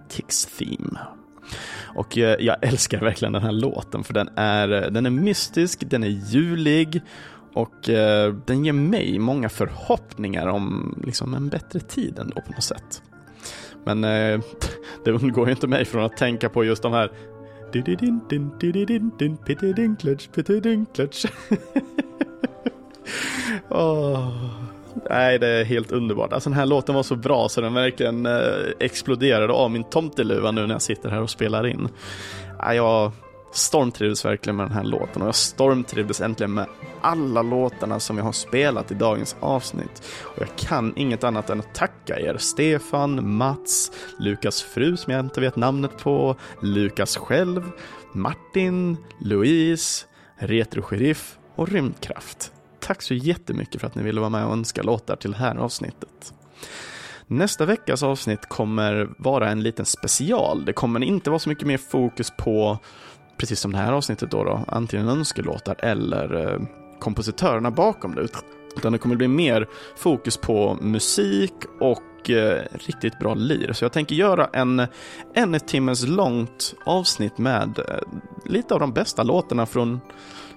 Tix 0.09 0.45
Theme. 0.45 0.99
Och 1.95 2.17
eh, 2.17 2.37
jag 2.39 2.57
älskar 2.61 2.99
verkligen 2.99 3.33
den 3.33 3.41
här 3.41 3.51
låten 3.51 4.03
för 4.03 4.13
den 4.13 4.29
är, 4.35 4.83
eh, 4.83 4.91
den 4.91 5.05
är 5.05 5.09
mystisk, 5.09 5.83
den 5.85 6.03
är 6.03 6.07
julig 6.07 7.01
och 7.53 7.89
eh, 7.89 8.33
den 8.45 8.65
ger 8.65 8.73
mig 8.73 9.19
många 9.19 9.49
förhoppningar 9.49 10.47
om 10.47 10.95
liksom, 11.05 11.33
en 11.33 11.49
bättre 11.49 11.79
tid 11.79 12.19
ändå 12.19 12.41
på 12.41 12.51
något 12.51 12.63
sätt. 12.63 13.01
Men 13.85 14.01
det 15.05 15.11
undgår 15.11 15.47
ju 15.47 15.51
inte 15.51 15.67
mig 15.67 15.85
från 15.85 16.03
att 16.03 16.17
tänka 16.17 16.49
på 16.49 16.63
just 16.63 16.83
de 16.83 16.93
här 16.93 17.11
oh. 23.69 24.29
Nej, 25.09 25.39
det 25.39 25.47
är 25.47 25.63
helt 25.63 25.91
underbart. 25.91 26.33
Alltså 26.33 26.49
den 26.49 26.59
här 26.59 26.65
låten 26.65 26.95
var 26.95 27.03
så 27.03 27.15
bra 27.15 27.49
så 27.49 27.61
den 27.61 27.73
verkligen 27.73 28.25
eh, 28.25 28.41
exploderade 28.79 29.53
av 29.53 29.71
min 29.71 29.83
tomteluva 29.83 30.51
nu 30.51 30.67
när 30.67 30.75
jag 30.75 30.81
sitter 30.81 31.09
här 31.09 31.21
och 31.21 31.29
spelar 31.29 31.67
in. 31.67 31.87
jag 32.73 33.11
stormtrivdes 33.53 34.25
verkligen 34.25 34.55
med 34.55 34.65
den 34.65 34.73
här 34.73 34.83
låten 34.83 35.21
och 35.21 35.27
jag 35.27 35.35
stormtrivdes 35.35 36.21
äntligen 36.21 36.53
med 36.53 36.67
alla 37.01 37.41
låtarna 37.41 37.99
som 37.99 38.17
jag 38.17 38.25
har 38.25 38.31
spelat 38.31 38.91
i 38.91 38.93
dagens 38.93 39.35
avsnitt. 39.39 40.03
Och 40.23 40.41
jag 40.41 40.55
kan 40.55 40.93
inget 40.95 41.23
annat 41.23 41.49
än 41.49 41.59
att 41.59 41.75
tacka 41.75 42.19
er, 42.19 42.37
Stefan, 42.37 43.35
Mats, 43.37 43.91
Lukas 44.19 44.61
fru 44.61 44.97
som 44.97 45.13
jag 45.13 45.19
inte 45.19 45.41
vet 45.41 45.55
namnet 45.55 45.97
på, 45.97 46.35
Lukas 46.59 47.17
själv, 47.17 47.71
Martin, 48.13 48.97
Louise, 49.19 50.05
Retro-sheriff 50.39 51.37
och 51.55 51.69
Rymdkraft. 51.69 52.51
Tack 52.79 53.01
så 53.01 53.13
jättemycket 53.13 53.81
för 53.81 53.87
att 53.87 53.95
ni 53.95 54.03
ville 54.03 54.19
vara 54.19 54.29
med 54.29 54.45
och 54.45 54.53
önska 54.53 54.83
låtar 54.83 55.15
till 55.15 55.31
det 55.31 55.37
här 55.37 55.55
avsnittet. 55.55 56.33
Nästa 57.27 57.65
veckas 57.65 58.03
avsnitt 58.03 58.49
kommer 58.49 59.09
vara 59.17 59.49
en 59.49 59.63
liten 59.63 59.85
special. 59.85 60.65
Det 60.65 60.73
kommer 60.73 61.03
inte 61.03 61.29
vara 61.29 61.39
så 61.39 61.49
mycket 61.49 61.67
mer 61.67 61.77
fokus 61.77 62.31
på 62.37 62.79
precis 63.37 63.59
som 63.59 63.71
det 63.71 63.77
här 63.77 63.93
avsnittet 63.93 64.31
då, 64.31 64.43
då 64.43 64.65
antingen 64.67 65.09
önskelåtar 65.09 65.75
eller 65.79 66.53
eh, 66.53 66.61
kompositörerna 66.99 67.71
bakom 67.71 68.15
det. 68.15 68.27
Utan 68.77 68.91
det 68.91 68.97
kommer 68.97 69.15
bli 69.15 69.27
mer 69.27 69.67
fokus 69.95 70.37
på 70.37 70.77
musik 70.81 71.53
och 71.79 72.29
eh, 72.29 72.61
riktigt 72.71 73.19
bra 73.19 73.33
lir. 73.33 73.73
Så 73.73 73.85
jag 73.85 73.91
tänker 73.91 74.15
göra 74.15 74.49
en 74.53 74.87
en 75.33 75.59
timmes 75.59 76.07
långt 76.07 76.75
avsnitt 76.85 77.37
med 77.37 77.79
eh, 77.79 78.19
lite 78.45 78.73
av 78.73 78.79
de 78.79 78.93
bästa 78.93 79.23
låtarna 79.23 79.65
från, 79.65 80.01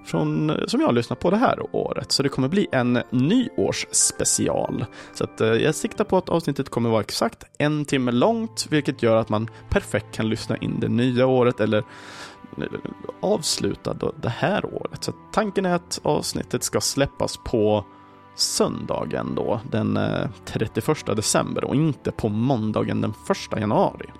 från, 0.06 0.50
eh, 0.50 0.66
som 0.66 0.80
jag 0.80 0.88
har 0.88 0.92
lyssnat 0.92 1.20
på 1.20 1.30
det 1.30 1.36
här 1.36 1.76
året. 1.76 2.12
Så 2.12 2.22
det 2.22 2.28
kommer 2.28 2.48
bli 2.48 2.66
en 2.72 3.02
nyårsspecial. 3.10 4.84
Så 5.14 5.24
att, 5.24 5.40
eh, 5.40 5.48
jag 5.48 5.74
siktar 5.74 6.04
på 6.04 6.16
att 6.16 6.28
avsnittet 6.28 6.68
kommer 6.70 6.90
vara 6.90 7.00
exakt 7.00 7.44
en 7.58 7.84
timme 7.84 8.12
långt, 8.12 8.66
vilket 8.70 9.02
gör 9.02 9.16
att 9.16 9.28
man 9.28 9.50
perfekt 9.68 10.14
kan 10.14 10.28
lyssna 10.28 10.56
in 10.56 10.80
det 10.80 10.88
nya 10.88 11.26
året 11.26 11.60
eller 11.60 11.84
avsluta 13.20 13.94
det 14.22 14.28
här 14.28 14.64
året. 14.64 15.04
Så 15.04 15.12
tanken 15.32 15.66
är 15.66 15.74
att 15.74 16.00
avsnittet 16.02 16.62
ska 16.62 16.80
släppas 16.80 17.36
på 17.36 17.84
söndagen 18.34 19.34
då, 19.34 19.60
den 19.70 19.96
eh, 19.96 20.28
31 20.44 21.06
december 21.06 21.64
och 21.64 21.74
inte 21.74 22.12
på 22.12 22.28
måndagen 22.28 23.00
den 23.00 23.14
1 23.52 23.60
januari. 23.60 24.10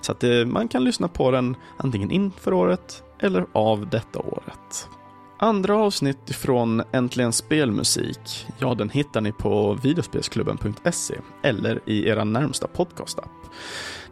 Så 0.00 0.12
att 0.12 0.24
eh, 0.24 0.44
man 0.44 0.68
kan 0.68 0.84
lyssna 0.84 1.08
på 1.08 1.30
den 1.30 1.56
antingen 1.76 2.10
inför 2.10 2.52
året 2.52 3.02
eller 3.18 3.46
av 3.52 3.88
detta 3.88 4.18
året. 4.18 4.88
Andra 5.38 5.76
avsnitt 5.76 6.30
från 6.30 6.82
Äntligen 6.92 7.32
Spelmusik, 7.32 8.46
ja 8.58 8.74
den 8.74 8.90
hittar 8.90 9.20
ni 9.20 9.32
på 9.32 9.78
videospelsklubben.se 9.82 11.14
eller 11.42 11.80
i 11.86 12.08
era 12.08 12.24
närmsta 12.24 12.66
podcastapp. 12.66 13.30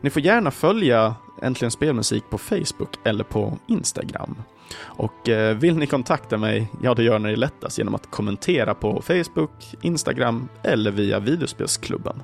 Ni 0.01 0.11
får 0.11 0.22
gärna 0.22 0.51
följa 0.51 1.14
Äntligen 1.43 1.70
Spelmusik 1.70 2.25
på 2.31 2.39
Facebook 2.39 2.99
eller 3.05 3.25
på 3.25 3.59
Instagram. 3.66 4.37
Och 4.81 5.29
eh, 5.29 5.57
vill 5.57 5.77
ni 5.77 5.87
kontakta 5.87 6.39
mig, 6.39 6.70
ja 6.83 6.95
det 6.95 7.03
gör 7.03 7.18
ni 7.18 7.37
lättast 7.37 7.79
genom 7.79 7.95
att 7.95 8.11
kommentera 8.11 8.75
på 8.75 9.03
Facebook, 9.03 9.75
Instagram 9.83 10.49
eller 10.62 10.91
via 10.91 11.18
videospelsklubben. 11.18 12.22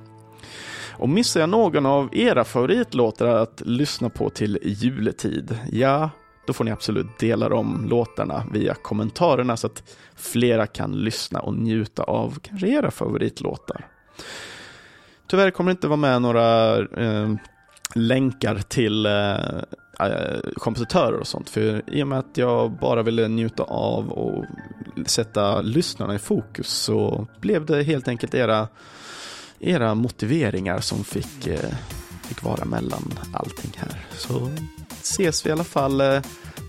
Och 0.92 1.08
missar 1.08 1.40
jag 1.40 1.48
någon 1.48 1.86
av 1.86 2.08
era 2.12 2.44
favoritlåtar 2.44 3.26
att 3.26 3.62
lyssna 3.66 4.10
på 4.10 4.30
till 4.30 4.58
juletid, 4.62 5.58
ja, 5.72 6.10
då 6.50 6.54
får 6.54 6.64
ni 6.64 6.70
absolut 6.70 7.18
dela 7.18 7.48
de 7.48 7.88
låtarna 7.88 8.44
via 8.52 8.74
kommentarerna 8.74 9.56
så 9.56 9.66
att 9.66 9.96
flera 10.16 10.66
kan 10.66 10.92
lyssna 10.92 11.40
och 11.40 11.54
njuta 11.54 12.02
av 12.02 12.38
kanske 12.42 12.68
era 12.68 12.90
favoritlåtar. 12.90 13.86
Tyvärr 15.26 15.50
kommer 15.50 15.70
det 15.70 15.72
inte 15.72 15.88
vara 15.88 15.96
med 15.96 16.22
några 16.22 16.78
eh, 16.78 17.34
länkar 17.94 18.58
till 18.68 19.06
eh, 19.06 19.34
eh, 20.00 20.40
kompositörer 20.54 21.18
och 21.18 21.26
sånt. 21.26 21.50
För 21.50 21.82
i 21.86 22.02
och 22.02 22.08
med 22.08 22.18
att 22.18 22.36
jag 22.36 22.70
bara 22.70 23.02
ville 23.02 23.28
njuta 23.28 23.62
av 23.62 24.10
och 24.10 24.44
sätta 25.06 25.60
lyssnarna 25.60 26.14
i 26.14 26.18
fokus 26.18 26.68
så 26.68 27.26
blev 27.40 27.66
det 27.66 27.82
helt 27.82 28.08
enkelt 28.08 28.34
era, 28.34 28.68
era 29.60 29.94
motiveringar 29.94 30.80
som 30.80 31.04
fick, 31.04 31.46
eh, 31.46 31.70
fick 32.22 32.42
vara 32.42 32.64
mellan 32.64 33.18
allting 33.34 33.72
här. 33.76 34.06
Så 34.12 34.50
ses 35.02 35.46
vi 35.46 35.50
i 35.50 35.52
alla 35.52 35.64
fall 35.64 36.00
eh, 36.00 36.20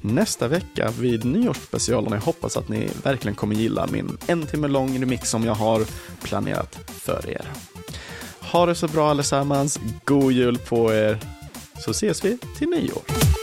nästa 0.02 0.48
vecka 0.48 0.92
vid 1.00 1.26
nyårsspecialen. 1.26 2.14
Jag 2.14 2.22
hoppas 2.22 2.58
att 2.58 2.70
ni 2.70 2.90
verkligen 3.04 3.36
kommer 3.36 3.56
gilla 3.56 3.88
min 3.88 4.18
en 4.28 4.46
timme 4.46 4.68
lång 4.68 5.02
remix 5.02 5.30
som 5.30 5.44
jag 5.44 5.56
har 5.56 5.82
planerat 6.24 6.80
för 6.88 7.30
er. 7.30 7.46
Ha 8.40 8.66
det 8.66 8.76
så 8.76 8.88
bra 8.88 9.10
allesammans, 9.10 9.80
god 10.06 10.32
jul 10.32 10.58
på 10.58 10.94
er, 10.94 11.18
så 11.86 11.92
ses 11.92 12.26
vi 12.26 12.38
till 12.58 12.70
nyår. 12.70 13.41